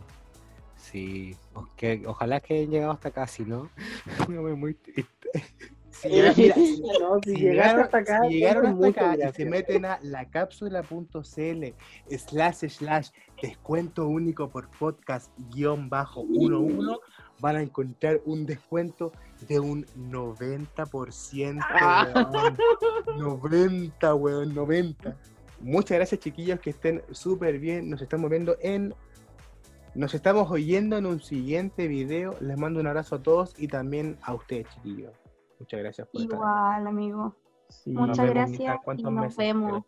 [0.75, 1.35] Sí,
[1.75, 3.69] que- ojalá que hayan llegado hasta acá, si no,
[4.27, 5.29] me muy triste.
[5.89, 9.13] Si llegaron, mira, si- No, si si llegaste llegaron, hasta acá, si llegaron hasta muchas
[9.15, 11.63] acá y se meten a lacapsula.cl
[12.17, 13.09] slash slash
[13.41, 16.99] descuento único por podcast guion bajo 11
[17.39, 19.11] van a encontrar un descuento
[19.47, 22.27] de un 90%.
[22.31, 22.57] weón.
[23.17, 25.15] 90, weón, 90.
[25.61, 27.89] Muchas gracias chiquillos que estén súper bien.
[27.89, 28.93] Nos estamos viendo en...
[29.97, 32.35] Nos estamos oyendo en un siguiente video.
[32.39, 35.11] Les mando un abrazo a todos y también a ustedes chiquillos.
[35.59, 36.37] Muchas gracias por estar.
[36.37, 37.35] Igual, amigo.
[37.67, 39.37] Sí, Muchas gracias y ¿cuántos nos meses?
[39.37, 39.83] vemos.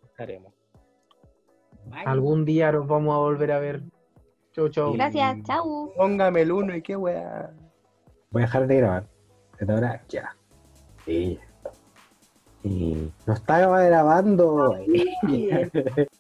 [2.08, 3.84] Algún día nos vamos a volver a ver.
[4.54, 4.94] Chau, chau.
[4.94, 5.94] Gracias, chau.
[5.96, 7.54] Póngame el uno y qué weá.
[8.32, 9.08] Voy a dejar de grabar.
[9.60, 10.36] Desde ahora, ya.
[11.06, 11.40] Sí.
[12.64, 14.76] Y no estaba grabando.